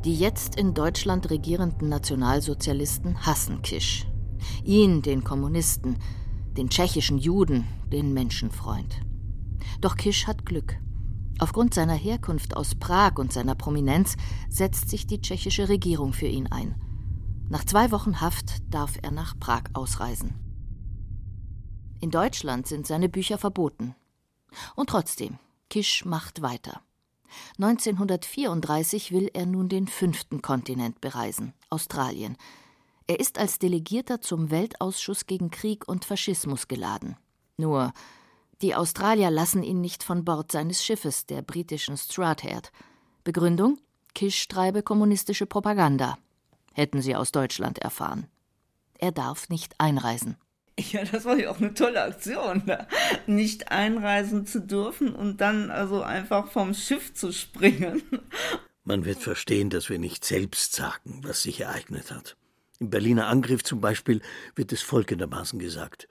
Die 0.06 0.16
jetzt 0.16 0.56
in 0.56 0.74
Deutschland 0.74 1.30
regierenden 1.30 1.90
Nationalsozialisten 1.90 3.26
hassen 3.26 3.62
Kisch. 3.64 4.09
Ihn, 4.64 5.02
den 5.02 5.24
Kommunisten, 5.24 5.98
den 6.58 6.70
tschechischen 6.70 7.18
Juden, 7.18 7.68
den 7.92 8.14
Menschenfreund. 8.14 9.02
Doch 9.82 9.96
Kisch 9.96 10.28
hat 10.28 10.46
Glück. 10.46 10.76
Aufgrund 11.40 11.74
seiner 11.74 11.94
Herkunft 11.94 12.58
aus 12.58 12.76
Prag 12.76 13.18
und 13.18 13.32
seiner 13.32 13.56
Prominenz 13.56 14.18
setzt 14.50 14.90
sich 14.90 15.08
die 15.08 15.22
tschechische 15.22 15.70
Regierung 15.70 16.12
für 16.12 16.28
ihn 16.28 16.48
ein. 16.48 16.76
Nach 17.50 17.64
zwei 17.64 17.92
Wochen 17.92 18.20
Haft 18.22 18.58
darf 18.70 18.98
er 19.02 19.12
nach 19.12 19.40
Prag 19.40 19.64
ausreisen. 19.74 20.36
In 22.02 22.12
Deutschland 22.12 22.68
sind 22.68 22.86
seine 22.86 23.10
Bücher 23.10 23.38
verboten. 23.38 23.96
Und 24.76 24.90
trotzdem, 24.90 25.40
Kisch 25.70 26.06
macht 26.06 26.42
weiter. 26.42 26.82
1934 27.58 29.12
will 29.12 29.30
er 29.34 29.46
nun 29.46 29.70
den 29.70 29.88
fünften 29.88 30.42
Kontinent 30.42 31.00
bereisen, 31.02 31.54
Australien, 31.70 32.38
er 33.10 33.20
ist 33.20 33.40
als 33.40 33.58
Delegierter 33.58 34.22
zum 34.22 34.52
Weltausschuss 34.52 35.26
gegen 35.26 35.50
Krieg 35.50 35.88
und 35.88 36.06
Faschismus 36.06 36.68
geladen. 36.68 37.18
Nur, 37.58 37.92
die 38.62 38.76
Australier 38.76 39.32
lassen 39.32 39.64
ihn 39.64 39.82
nicht 39.82 40.04
von 40.04 40.24
Bord 40.24 40.52
seines 40.52 40.86
Schiffes, 40.86 41.26
der 41.26 41.42
britischen 41.42 41.98
Strathard. 41.98 42.72
Begründung? 43.24 43.80
Kisch 44.14 44.48
treibe 44.48 44.84
kommunistische 44.84 45.48
Propaganda. 45.48 46.20
Hätten 46.74 47.02
sie 47.02 47.16
aus 47.16 47.32
Deutschland 47.32 47.80
erfahren. 47.80 48.28
Er 49.00 49.12
darf 49.12 49.50
nicht 49.50 49.74
einreisen. 49.80 50.38
Ja, 50.92 51.04
das 51.04 51.26
war 51.26 51.36
ja 51.36 51.50
auch 51.50 51.58
eine 51.58 51.74
tolle 51.74 52.04
Aktion, 52.04 52.62
da. 52.68 52.88
nicht 53.26 53.72
einreisen 53.72 54.46
zu 54.46 54.62
dürfen 54.62 55.16
und 55.16 55.42
dann 55.42 55.72
also 55.72 56.04
einfach 56.04 56.52
vom 56.52 56.76
Schiff 56.76 57.14
zu 57.16 57.34
springen. 57.34 58.04
Man 58.84 59.04
wird 59.04 59.18
verstehen, 59.18 59.72
dass 59.72 59.90
wir 59.90 60.00
nicht 60.00 60.24
selbst 60.24 60.74
sagen, 60.74 61.22
was 61.24 61.42
sich 61.42 61.60
ereignet 61.60 62.12
hat. 62.12 62.38
Im 62.80 62.90
Berliner 62.90 63.28
Angriff 63.28 63.64
zum 63.64 63.82
Beispiel 63.82 64.22
wird 64.56 64.72
es 64.72 64.82
folgendermaßen 64.82 65.60
gesagt. 65.60 66.08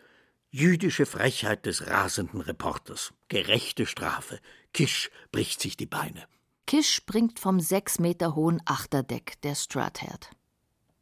Jüdische 0.50 1.06
Frechheit 1.06 1.66
des 1.66 1.86
rasenden 1.88 2.42
Reporters. 2.42 3.12
Gerechte 3.28 3.86
Strafe. 3.86 4.38
Kisch 4.72 5.10
bricht 5.32 5.60
sich 5.60 5.76
die 5.76 5.86
Beine. 5.86 6.26
Kisch 6.66 6.92
springt 6.92 7.38
vom 7.38 7.60
sechs 7.60 7.98
Meter 7.98 8.34
hohen 8.34 8.60
Achterdeck 8.66 9.40
der 9.42 9.54
Strathard. 9.54 10.30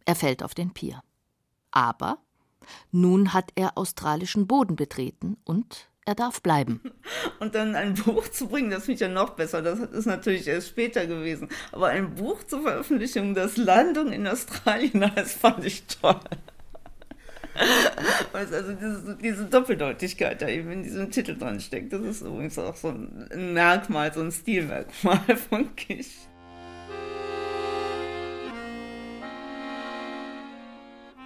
Er 0.04 0.14
fällt 0.14 0.44
auf 0.44 0.54
den 0.54 0.72
Pier. 0.72 1.02
Aber 1.72 2.18
nun 2.92 3.32
hat 3.32 3.50
er 3.56 3.76
australischen 3.76 4.46
Boden 4.46 4.76
betreten 4.76 5.36
und 5.44 5.88
er 6.06 6.14
darf 6.14 6.40
bleiben. 6.40 6.80
Und 7.40 7.54
dann 7.54 7.74
ein 7.74 7.94
Buch 7.94 8.28
zu 8.28 8.48
bringen, 8.48 8.70
das 8.70 8.84
finde 8.84 8.94
ich 8.94 9.00
ja 9.00 9.08
noch 9.08 9.30
besser. 9.30 9.60
Das 9.60 9.80
ist 9.80 10.06
natürlich 10.06 10.46
erst 10.46 10.68
später 10.68 11.06
gewesen. 11.06 11.48
Aber 11.72 11.88
ein 11.88 12.14
Buch 12.14 12.42
zur 12.44 12.62
Veröffentlichung, 12.62 13.34
das 13.34 13.56
Landung 13.56 14.12
in 14.12 14.26
Australien, 14.26 15.10
das 15.14 15.34
fand 15.34 15.64
ich 15.64 15.84
toll. 15.86 16.20
also 18.32 18.72
diese, 18.72 19.18
diese, 19.20 19.44
Doppeldeutigkeit 19.46 20.42
da 20.42 20.48
eben 20.48 20.70
in 20.70 20.82
diesem 20.82 21.10
Titel 21.10 21.36
dran 21.36 21.58
steckt, 21.58 21.92
das 21.92 22.02
ist 22.02 22.20
übrigens 22.20 22.58
auch 22.58 22.76
so 22.76 22.88
ein 22.88 23.54
Merkmal, 23.54 24.12
so 24.12 24.20
ein 24.20 24.30
Stilmerkmal 24.30 25.36
von 25.48 25.74
Kisch. 25.74 26.28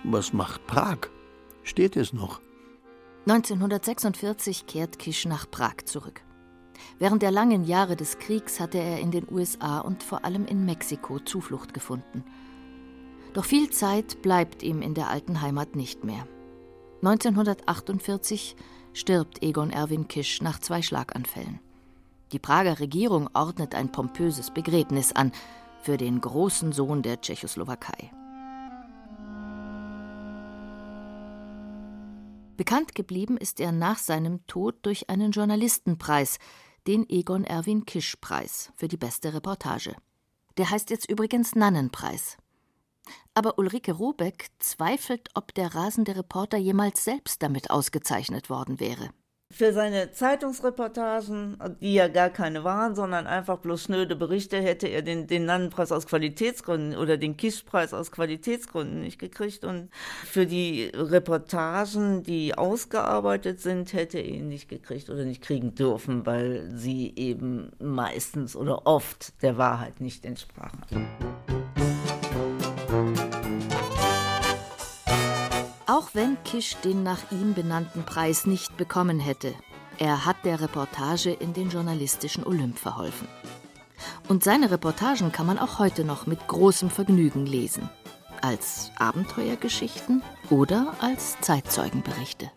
Was 0.04 0.32
macht 0.32 0.66
Prag? 0.66 1.08
Steht 1.64 1.96
es 1.96 2.12
noch? 2.12 2.40
1946 3.26 4.66
kehrt 4.66 4.98
Kisch 4.98 5.26
nach 5.26 5.50
Prag 5.50 5.84
zurück. 5.84 6.22
Während 6.98 7.22
der 7.22 7.30
langen 7.30 7.64
Jahre 7.64 7.94
des 7.94 8.18
Kriegs 8.18 8.60
hatte 8.60 8.78
er 8.78 9.00
in 9.00 9.10
den 9.10 9.26
USA 9.30 9.80
und 9.80 10.02
vor 10.02 10.24
allem 10.24 10.46
in 10.46 10.64
Mexiko 10.64 11.18
Zuflucht 11.18 11.74
gefunden. 11.74 12.24
Doch 13.34 13.44
viel 13.44 13.70
Zeit 13.70 14.22
bleibt 14.22 14.62
ihm 14.62 14.82
in 14.82 14.94
der 14.94 15.08
alten 15.08 15.40
Heimat 15.40 15.76
nicht 15.76 16.04
mehr. 16.04 16.26
1948 17.02 18.56
stirbt 18.92 19.42
Egon 19.42 19.70
Erwin 19.70 20.08
Kisch 20.08 20.42
nach 20.42 20.58
zwei 20.58 20.82
Schlaganfällen. 20.82 21.60
Die 22.32 22.38
Prager 22.38 22.80
Regierung 22.80 23.28
ordnet 23.34 23.74
ein 23.74 23.92
pompöses 23.92 24.50
Begräbnis 24.50 25.12
an 25.12 25.32
für 25.82 25.96
den 25.96 26.20
großen 26.20 26.72
Sohn 26.72 27.02
der 27.02 27.20
Tschechoslowakei. 27.20 28.10
Bekannt 32.60 32.94
geblieben 32.94 33.38
ist 33.38 33.58
er 33.58 33.72
nach 33.72 33.96
seinem 33.96 34.46
Tod 34.46 34.84
durch 34.84 35.08
einen 35.08 35.30
Journalistenpreis, 35.30 36.36
den 36.86 37.08
Egon 37.08 37.44
Erwin 37.44 37.86
Kisch 37.86 38.16
Preis 38.16 38.70
für 38.76 38.86
die 38.86 38.98
beste 38.98 39.32
Reportage. 39.32 39.96
Der 40.58 40.68
heißt 40.68 40.90
jetzt 40.90 41.08
übrigens 41.10 41.54
Nannenpreis. 41.54 42.36
Aber 43.32 43.58
Ulrike 43.58 43.92
Robeck 43.92 44.48
zweifelt, 44.58 45.30
ob 45.32 45.54
der 45.54 45.74
rasende 45.74 46.14
Reporter 46.14 46.58
jemals 46.58 47.02
selbst 47.02 47.42
damit 47.42 47.70
ausgezeichnet 47.70 48.50
worden 48.50 48.78
wäre. 48.78 49.08
Für 49.52 49.72
seine 49.72 50.12
Zeitungsreportagen, 50.12 51.58
die 51.80 51.94
ja 51.94 52.06
gar 52.06 52.30
keine 52.30 52.62
waren, 52.62 52.94
sondern 52.94 53.26
einfach 53.26 53.58
bloß 53.58 53.82
schnöde 53.82 54.14
Berichte, 54.14 54.58
hätte 54.58 54.86
er 54.86 55.02
den, 55.02 55.26
den 55.26 55.44
Nannenpreis 55.44 55.90
aus 55.90 56.06
Qualitätsgründen 56.06 56.96
oder 56.96 57.16
den 57.16 57.36
Kischpreis 57.36 57.92
aus 57.92 58.12
Qualitätsgründen 58.12 59.00
nicht 59.00 59.18
gekriegt. 59.18 59.64
Und 59.64 59.90
für 60.24 60.46
die 60.46 60.92
Reportagen, 60.94 62.22
die 62.22 62.56
ausgearbeitet 62.56 63.60
sind, 63.60 63.92
hätte 63.92 64.18
er 64.18 64.26
ihn 64.26 64.48
nicht 64.48 64.68
gekriegt 64.68 65.10
oder 65.10 65.24
nicht 65.24 65.42
kriegen 65.42 65.74
dürfen, 65.74 66.26
weil 66.26 66.70
sie 66.72 67.12
eben 67.16 67.72
meistens 67.80 68.54
oder 68.54 68.86
oft 68.86 69.42
der 69.42 69.58
Wahrheit 69.58 70.00
nicht 70.00 70.24
entsprachen. 70.24 70.84
Auch 76.10 76.14
wenn 76.14 76.42
Kisch 76.42 76.76
den 76.82 77.04
nach 77.04 77.30
ihm 77.30 77.54
benannten 77.54 78.02
Preis 78.04 78.44
nicht 78.44 78.76
bekommen 78.76 79.20
hätte, 79.20 79.54
er 79.98 80.24
hat 80.26 80.44
der 80.44 80.60
Reportage 80.60 81.30
in 81.30 81.52
den 81.52 81.70
journalistischen 81.70 82.44
Olymp 82.44 82.78
verholfen. 82.78 83.28
Und 84.26 84.42
seine 84.42 84.72
Reportagen 84.72 85.30
kann 85.30 85.46
man 85.46 85.58
auch 85.58 85.78
heute 85.78 86.04
noch 86.04 86.26
mit 86.26 86.48
großem 86.48 86.90
Vergnügen 86.90 87.46
lesen. 87.46 87.88
Als 88.40 88.90
Abenteuergeschichten 88.96 90.22
oder 90.48 90.94
als 91.00 91.40
Zeitzeugenberichte. 91.42 92.50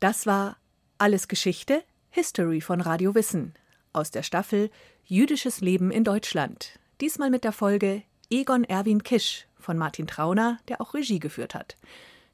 Das 0.00 0.26
war 0.26 0.56
Alles 0.96 1.28
Geschichte, 1.28 1.84
History 2.10 2.60
von 2.60 2.80
Radio 2.80 3.14
Wissen 3.14 3.54
aus 3.98 4.10
der 4.12 4.22
Staffel 4.22 4.70
Jüdisches 5.04 5.60
Leben 5.60 5.90
in 5.90 6.04
Deutschland. 6.04 6.78
Diesmal 7.00 7.30
mit 7.30 7.42
der 7.42 7.52
Folge 7.52 8.02
Egon 8.30 8.62
Erwin 8.62 9.02
Kisch 9.02 9.46
von 9.58 9.76
Martin 9.76 10.06
Trauner, 10.06 10.58
der 10.68 10.80
auch 10.80 10.94
Regie 10.94 11.18
geführt 11.18 11.54
hat. 11.54 11.76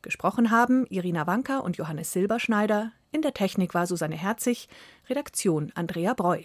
Gesprochen 0.03 0.51
haben 0.51 0.87
Irina 0.91 1.27
Wanka 1.27 1.59
und 1.61 1.79
Johannes 1.79 2.13
Silberschneider. 2.13 2.93
In 3.13 3.23
der 3.23 3.33
Technik 3.33 3.73
war 3.73 3.87
Susanne 3.87 4.17
Herzig, 4.17 4.69
Redaktion 5.09 5.73
Andrea 5.75 6.13
Breu. 6.13 6.43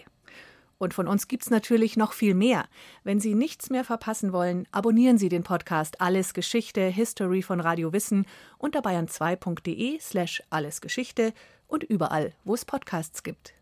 Und 0.78 0.94
von 0.94 1.06
uns 1.06 1.28
gibt's 1.28 1.50
natürlich 1.50 1.98
noch 1.98 2.14
viel 2.14 2.32
mehr. 2.32 2.64
Wenn 3.04 3.20
Sie 3.20 3.34
nichts 3.34 3.68
mehr 3.68 3.84
verpassen 3.84 4.32
wollen, 4.32 4.66
abonnieren 4.72 5.18
Sie 5.18 5.28
den 5.28 5.42
Podcast 5.42 6.00
Alles 6.00 6.32
Geschichte, 6.32 6.80
History 6.86 7.42
von 7.42 7.60
Radio 7.60 7.92
Wissen 7.92 8.24
unter 8.56 8.80
bayern2.de 8.80 10.00
slash 10.00 10.42
allesgeschichte 10.48 11.34
und 11.66 11.84
überall, 11.84 12.32
wo 12.44 12.54
es 12.54 12.64
Podcasts 12.64 13.22
gibt. 13.22 13.52